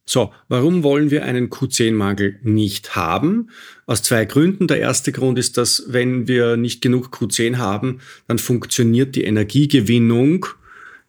So, 0.08 0.32
warum 0.48 0.84
wollen 0.84 1.10
wir 1.10 1.26
einen 1.26 1.50
Q10-Mangel 1.50 2.38
nicht 2.42 2.96
haben? 2.96 3.50
Aus 3.84 4.02
zwei 4.02 4.24
Gründen. 4.24 4.66
Der 4.66 4.80
erste 4.80 5.12
Grund 5.12 5.38
ist, 5.38 5.58
dass 5.58 5.84
wenn 5.86 6.26
wir 6.26 6.56
nicht 6.56 6.80
genug 6.80 7.08
Q10 7.14 7.58
haben, 7.58 8.00
dann 8.26 8.38
funktioniert 8.38 9.16
die 9.16 9.24
Energiegewinnung 9.24 10.46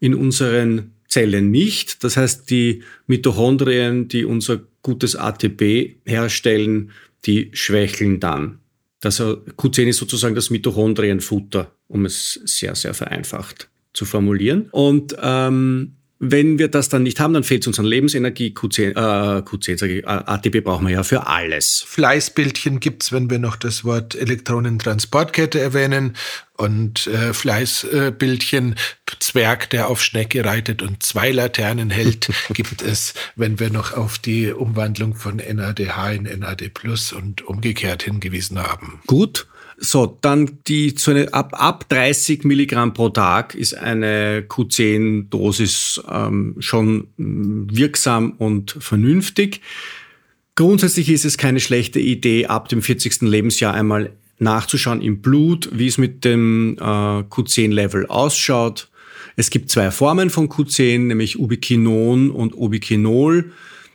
in 0.01 0.13
unseren 0.13 0.91
Zellen 1.07 1.49
nicht. 1.49 2.03
Das 2.03 2.17
heißt, 2.17 2.49
die 2.49 2.83
Mitochondrien, 3.07 4.09
die 4.09 4.25
unser 4.25 4.59
gutes 4.81 5.15
ATP 5.15 5.95
herstellen, 6.05 6.91
die 7.25 7.51
schwächeln 7.53 8.19
dann. 8.19 8.59
Das 8.99 9.21
Q10 9.21 9.87
ist 9.87 9.97
sozusagen 9.97 10.35
das 10.35 10.49
Mitochondrienfutter, 10.49 11.73
um 11.87 12.03
es 12.03 12.33
sehr, 12.43 12.75
sehr 12.75 12.93
vereinfacht 12.93 13.69
zu 13.93 14.03
formulieren. 14.03 14.67
Und 14.71 15.15
ähm, 15.21 15.95
wenn 16.19 16.59
wir 16.59 16.67
das 16.67 16.89
dann 16.89 17.03
nicht 17.03 17.21
haben, 17.21 17.33
dann 17.33 17.45
fehlt 17.45 17.65
uns 17.65 17.79
an 17.79 17.85
Lebensenergie. 17.85 18.53
Q10, 18.53 18.89
äh, 18.91 19.41
Q10 19.41 19.77
sage 19.77 19.99
ich, 19.99 20.07
ATP 20.07 20.61
brauchen 20.61 20.85
wir 20.85 20.93
ja 20.93 21.03
für 21.03 21.27
alles. 21.27 21.83
Fleißbildchen 21.87 22.81
gibt's, 22.81 23.13
wenn 23.13 23.29
wir 23.29 23.39
noch 23.39 23.55
das 23.55 23.85
Wort 23.85 24.15
Elektronentransportkette 24.15 25.61
erwähnen. 25.61 26.17
Und 26.57 27.07
äh, 27.07 27.33
Fleißbildchen, 27.33 28.75
Zwerg, 29.19 29.69
der 29.69 29.87
auf 29.87 30.03
Schnecke 30.03 30.43
reitet 30.43 30.81
und 30.81 31.01
zwei 31.03 31.31
Laternen 31.31 31.89
hält, 31.89 32.29
gibt 32.53 32.81
es, 32.81 33.13
wenn 33.37 33.59
wir 33.61 33.69
noch 33.69 33.93
auf 33.93 34.19
die 34.19 34.51
Umwandlung 34.51 35.15
von 35.15 35.37
NADH 35.37 36.11
in 36.11 36.23
NAD 36.23 36.73
Plus 36.73 37.13
und 37.13 37.43
umgekehrt 37.43 38.03
hingewiesen 38.03 38.59
haben. 38.59 39.01
Gut. 39.07 39.47
So, 39.81 40.17
dann 40.21 40.59
die 40.67 40.93
so 40.97 41.11
eine 41.11 41.33
ab, 41.33 41.53
ab 41.53 41.87
30 41.87 42.43
Milligramm 42.43 42.93
pro 42.93 43.09
Tag 43.09 43.55
ist 43.55 43.77
eine 43.77 44.41
Q10-Dosis 44.41 46.01
ähm, 46.11 46.55
schon 46.59 47.07
mm, 47.17 47.67
wirksam 47.71 48.33
und 48.37 48.75
vernünftig. 48.79 49.61
Grundsätzlich 50.55 51.09
ist 51.09 51.23
es 51.23 51.37
keine 51.37 51.61
schlechte 51.61 52.01
Idee, 52.01 52.47
ab 52.47 52.67
dem 52.67 52.81
40. 52.81 53.21
Lebensjahr 53.21 53.73
einmal 53.73 54.11
nachzuschauen 54.39 55.01
im 55.01 55.21
Blut, 55.21 55.69
wie 55.71 55.87
es 55.87 55.97
mit 55.97 56.25
dem 56.25 56.75
äh, 56.77 56.83
Q10-Level 56.83 58.07
ausschaut. 58.07 58.89
Es 59.37 59.49
gibt 59.49 59.71
zwei 59.71 59.91
Formen 59.91 60.29
von 60.29 60.49
Q10, 60.49 60.99
nämlich 60.99 61.39
Ubiquinon 61.39 62.31
und 62.31 62.53
Ubiquinol. 62.53 63.53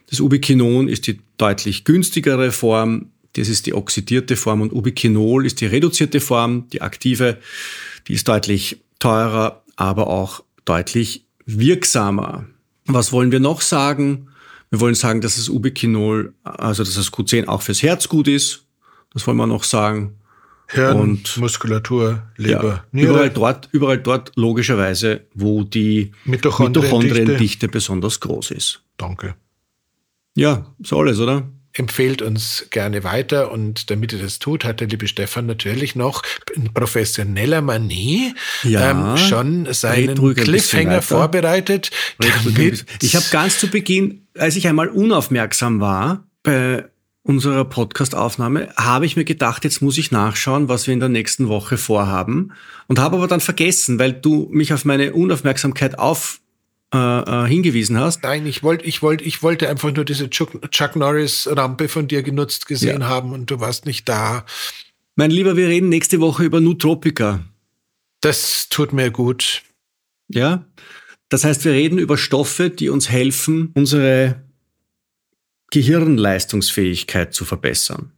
Das 0.09 0.20
Ubiquinon 0.20 0.88
ist 0.88 1.07
die 1.07 1.18
deutlich 1.37 1.85
günstigere 1.85 2.53
Form. 2.53 3.11
Das 3.35 3.49
ist 3.49 3.66
die 3.66 3.75
oxidierte 3.75 4.37
Form 4.37 4.61
und 4.61 4.73
Ubiquinol 4.73 5.44
ist 5.44 5.61
die 5.61 5.66
reduzierte 5.66 6.20
Form, 6.20 6.68
die 6.70 6.83
aktive. 6.83 7.38
Die 8.09 8.14
ist 8.14 8.29
deutlich 8.29 8.81
teurer, 8.99 9.62
aber 9.77 10.07
auch 10.07 10.44
deutlich 10.64 11.27
wirksamer. 11.47 12.47
Was 12.87 13.12
wollen 13.12 13.33
wir 13.33 13.40
noch 13.40 13.61
sagen? 13.61 14.29
Wir 14.70 14.81
wollen 14.81 14.94
sagen, 14.94 15.20
dass 15.20 15.37
das 15.37 15.49
Ubiquinol, 15.49 16.35
also 16.42 16.85
dass 16.85 16.94
das 16.94 17.12
Q10 17.12 17.47
auch 17.47 17.62
fürs 17.62 17.83
Herz 17.83 18.09
gut 18.09 18.29
ist. 18.29 18.64
Das 19.12 19.27
wollen 19.27 19.37
wir 19.37 19.47
noch 19.47 19.64
sagen. 19.64 20.16
Hirn, 20.66 20.99
und, 20.99 21.37
Muskulatur, 21.37 22.23
Leber, 22.37 22.85
ja. 22.92 23.01
Überall 23.03 23.31
dort, 23.31 23.68
überall 23.73 23.99
dort 23.99 24.33
logischerweise, 24.35 25.27
wo 25.35 25.62
die 25.62 26.12
Mitochondriendichte 26.25 27.29
Mitochondrien 27.29 27.70
besonders 27.70 28.18
groß 28.20 28.51
ist. 28.53 28.83
Danke. 28.97 29.35
Ja, 30.35 30.75
ist 30.79 30.92
alles, 30.92 31.20
oder? 31.20 31.47
Empfehlt 31.75 32.23
uns 32.23 32.67
gerne 32.71 33.05
weiter. 33.05 33.51
Und 33.51 33.91
damit 33.91 34.13
ihr 34.13 34.21
das 34.21 34.39
tut, 34.39 34.65
hat 34.65 34.81
der 34.81 34.89
liebe 34.89 35.09
Stefan 35.09 35.47
natürlich 35.47 35.95
noch 35.95 36.23
in 36.55 36.73
professioneller 36.73 37.61
Manie 37.61 38.35
ja, 38.63 38.91
ähm, 38.91 39.17
schon 39.19 39.73
seinen 39.73 40.35
Cliffhanger 40.35 41.03
vorbereitet. 41.03 41.91
Ich 43.03 43.17
habe 43.17 43.27
ganz 43.31 43.59
zu 43.59 43.69
Beginn, 43.69 44.27
als 44.39 44.57
ich 44.57 44.67
einmal 44.69 44.89
unaufmerksam 44.89 45.81
war 45.81 46.27
bei 46.43 46.85
unserer 47.25 47.65
Podcast-Aufnahme, 47.65 48.69
habe 48.77 49.07
ich 49.07 49.17
mir 49.17 49.25
gedacht, 49.25 49.65
jetzt 49.65 49.81
muss 49.81 49.97
ich 49.97 50.11
nachschauen, 50.11 50.69
was 50.69 50.87
wir 50.87 50.93
in 50.93 51.01
der 51.01 51.09
nächsten 51.09 51.49
Woche 51.49 51.79
vorhaben 51.79 52.53
und 52.87 52.99
habe 52.99 53.17
aber 53.17 53.27
dann 53.27 53.41
vergessen, 53.41 53.99
weil 53.99 54.13
du 54.13 54.49
mich 54.53 54.75
auf 54.75 54.85
meine 54.85 55.15
Unaufmerksamkeit 55.15 55.99
auf 55.99 56.41
äh, 56.94 57.44
äh, 57.44 57.48
hingewiesen 57.48 57.98
hast. 57.98 58.22
Nein, 58.22 58.46
ich 58.46 58.62
wollte, 58.62 58.85
ich 58.85 59.02
wollte, 59.02 59.24
ich 59.24 59.42
wollte 59.42 59.68
einfach 59.68 59.92
nur 59.92 60.04
diese 60.04 60.30
Chuck, 60.30 60.70
Chuck 60.70 60.94
Norris 60.94 61.48
Rampe 61.50 61.88
von 61.88 62.07
dir 62.07 62.22
genutzt 62.22 62.66
gesehen 62.66 63.00
ja. 63.00 63.09
haben 63.09 63.33
und 63.33 63.50
du 63.50 63.59
warst 63.59 63.85
nicht 63.85 64.09
da. 64.09 64.46
Mein 65.16 65.33
Lieber, 65.33 65.57
wir 65.57 65.66
reden 65.66 65.88
nächste 65.88 66.20
Woche 66.20 66.44
über 66.44 66.61
Nootropica. 66.61 67.44
Das 68.20 68.68
tut 68.68 68.92
mir 68.92 69.11
gut. 69.11 69.62
Ja. 70.28 70.64
Das 71.28 71.42
heißt, 71.42 71.64
wir 71.64 71.72
reden 71.72 71.98
über 71.98 72.16
Stoffe, 72.16 72.70
die 72.70 72.88
uns 72.88 73.11
helfen, 73.11 73.72
unsere 73.74 74.44
Gehirnleistungsfähigkeit 75.72 77.35
zu 77.35 77.44
verbessern. 77.44 78.12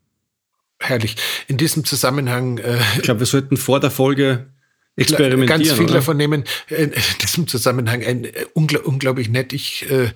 Herrlich. 0.79 1.17
In 1.49 1.57
diesem 1.57 1.85
Zusammenhang. 1.85 2.59
Äh, 2.59 2.79
ich 2.97 3.03
glaube, 3.03 3.21
wir 3.21 3.27
sollten 3.27 3.57
vor 3.57 3.81
der 3.81 3.91
Folge 3.91 4.51
experimentieren. 4.97 5.47
Ganz 5.47 5.73
viel 5.73 5.85
oder? 5.85 5.95
davon 5.95 6.17
nehmen. 6.17 6.45
In 6.69 6.93
diesem 7.23 7.47
Zusammenhang 7.47 8.03
ein, 8.05 8.25
äh, 8.25 8.47
ungl 8.55 8.79
unglaublich 8.79 9.29
nett. 9.29 9.53
Ich 9.53 9.91
äh, 9.91 10.11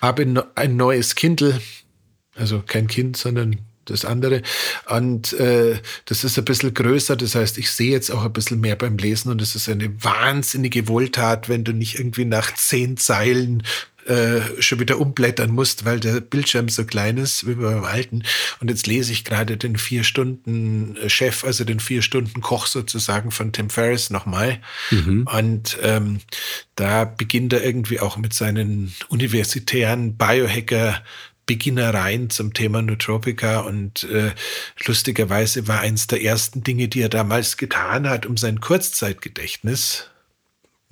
habe 0.00 0.44
ein 0.54 0.76
neues 0.76 1.14
Kindle, 1.14 1.60
also 2.34 2.62
kein 2.66 2.86
Kind, 2.86 3.16
sondern 3.16 3.58
das 3.84 4.04
andere. 4.04 4.42
Und 4.88 5.32
äh, 5.34 5.78
das 6.04 6.24
ist 6.24 6.38
ein 6.38 6.44
bisschen 6.44 6.74
größer, 6.74 7.16
das 7.16 7.34
heißt, 7.34 7.58
ich 7.58 7.70
sehe 7.70 7.90
jetzt 7.90 8.10
auch 8.10 8.24
ein 8.24 8.32
bisschen 8.32 8.60
mehr 8.60 8.76
beim 8.76 8.96
Lesen 8.96 9.30
und 9.30 9.42
es 9.42 9.54
ist 9.54 9.68
eine 9.68 10.02
wahnsinnige 10.02 10.88
Wohltat, 10.88 11.48
wenn 11.48 11.64
du 11.64 11.72
nicht 11.72 11.98
irgendwie 11.98 12.24
nach 12.24 12.54
zehn 12.54 12.96
Zeilen 12.96 13.64
äh, 14.06 14.40
schon 14.60 14.80
wieder 14.80 14.98
umblättern 14.98 15.50
musst, 15.50 15.84
weil 15.84 16.00
der 16.00 16.20
Bildschirm 16.20 16.68
so 16.68 16.84
klein 16.84 17.18
ist 17.18 17.46
wie 17.46 17.54
beim 17.54 17.84
alten. 17.84 18.22
Und 18.60 18.68
jetzt 18.68 18.86
lese 18.86 19.12
ich 19.12 19.24
gerade 19.24 19.56
den 19.56 19.76
vier 19.76 20.04
Stunden 20.04 20.96
Chef, 21.08 21.44
also 21.44 21.64
den 21.64 21.80
vier 21.80 22.02
Stunden 22.02 22.40
Koch 22.40 22.66
sozusagen 22.66 23.30
von 23.30 23.52
Tim 23.52 23.70
Ferriss 23.70 24.10
nochmal. 24.10 24.60
Mhm. 24.90 25.28
Und 25.32 25.78
ähm, 25.82 26.20
da 26.74 27.04
beginnt 27.04 27.52
er 27.52 27.64
irgendwie 27.64 28.00
auch 28.00 28.16
mit 28.16 28.32
seinen 28.32 28.94
universitären 29.08 30.16
Biohacker 30.16 31.02
Beginnereien 31.46 32.30
zum 32.30 32.54
Thema 32.54 32.82
Nootropica 32.82 33.60
und 33.60 34.04
äh, 34.04 34.30
lustigerweise 34.86 35.66
war 35.66 35.80
eins 35.80 36.06
der 36.06 36.22
ersten 36.22 36.62
Dinge, 36.62 36.88
die 36.88 37.02
er 37.02 37.08
damals 37.08 37.56
getan 37.56 38.08
hat, 38.08 38.26
um 38.26 38.36
sein 38.36 38.60
Kurzzeitgedächtnis 38.60 40.08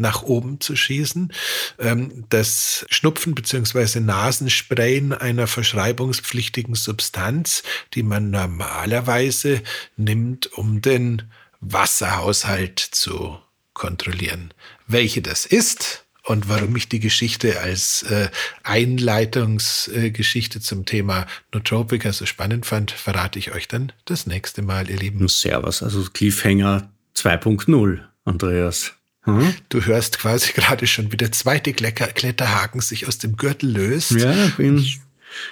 nach 0.00 0.22
oben 0.22 0.60
zu 0.60 0.74
schießen. 0.74 1.32
Ähm, 1.78 2.24
das 2.30 2.86
Schnupfen 2.90 3.34
bzw. 3.34 4.00
Nasensprayen 4.00 5.12
einer 5.12 5.46
verschreibungspflichtigen 5.46 6.74
Substanz, 6.74 7.62
die 7.94 8.02
man 8.02 8.30
normalerweise 8.30 9.62
nimmt, 9.96 10.52
um 10.52 10.80
den 10.80 11.22
Wasserhaushalt 11.60 12.80
zu 12.80 13.38
kontrollieren. 13.74 14.52
Welche 14.86 15.22
das 15.22 15.46
ist 15.46 16.04
und 16.24 16.48
warum 16.48 16.76
ich 16.76 16.88
die 16.88 17.00
Geschichte 17.00 17.60
als 17.60 18.02
äh, 18.02 18.30
Einleitungsgeschichte 18.62 20.60
zum 20.60 20.84
Thema 20.84 21.26
Nootropica 21.52 22.12
so 22.12 22.26
spannend 22.26 22.66
fand, 22.66 22.90
verrate 22.90 23.38
ich 23.38 23.52
euch 23.52 23.68
dann 23.68 23.92
das 24.04 24.26
nächste 24.26 24.62
Mal, 24.62 24.90
ihr 24.90 24.96
Lieben. 24.96 25.28
Servus, 25.28 25.82
also 25.82 26.04
Cliffhanger 26.12 26.90
2.0, 27.16 28.00
Andreas. 28.24 28.99
Hm? 29.38 29.54
Du 29.68 29.84
hörst 29.84 30.18
quasi 30.18 30.52
gerade 30.54 30.86
schon, 30.86 31.12
wie 31.12 31.16
der 31.16 31.32
zweite 31.32 31.72
Kletterhaken 31.72 32.80
sich 32.80 33.06
aus 33.06 33.18
dem 33.18 33.36
Gürtel 33.36 33.70
löst. 33.70 34.12
Ja, 34.12 34.32
bin 34.56 34.84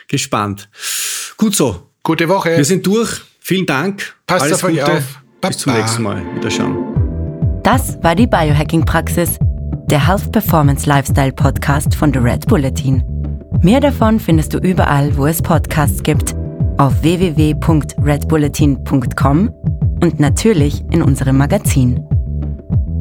gespannt. 0.09 0.69
Gut 1.37 1.55
so. 1.55 1.89
Gute 2.03 2.29
Woche. 2.29 2.57
Wir 2.57 2.65
sind 2.65 2.87
durch. 2.87 3.21
Vielen 3.41 3.67
Dank. 3.67 4.15
Passt 4.27 4.45
Alles 4.45 4.65
auf 4.65 4.71
euch 4.71 4.83
auf. 4.83 5.21
Bis 5.41 5.59
zum 5.59 5.75
nächsten 5.75 6.03
Mal. 6.03 6.23
Wiederschauen. 6.35 7.61
Das 7.63 8.03
war 8.03 8.15
die 8.15 8.27
Biohacking-Praxis, 8.27 9.39
der 9.91 10.07
Health 10.07 10.33
Performance 10.33 10.89
Lifestyle 10.89 11.33
Podcast 11.33 11.95
von 11.95 12.13
The 12.13 12.19
Red 12.19 12.47
Bulletin. 12.47 13.03
Mehr 13.63 13.81
davon 13.81 14.21
findest 14.21 14.55
du 14.55 14.59
überall, 14.59 15.17
wo 15.17 15.27
es 15.27 15.43
Podcasts 15.43 16.03
gibt 16.03 16.35
auf 16.79 17.03
www.redbulletin.com 17.03 19.51
und 20.01 20.21
natürlich 20.21 20.85
in 20.91 21.03
unserem 21.03 21.37
Magazin. 21.37 22.08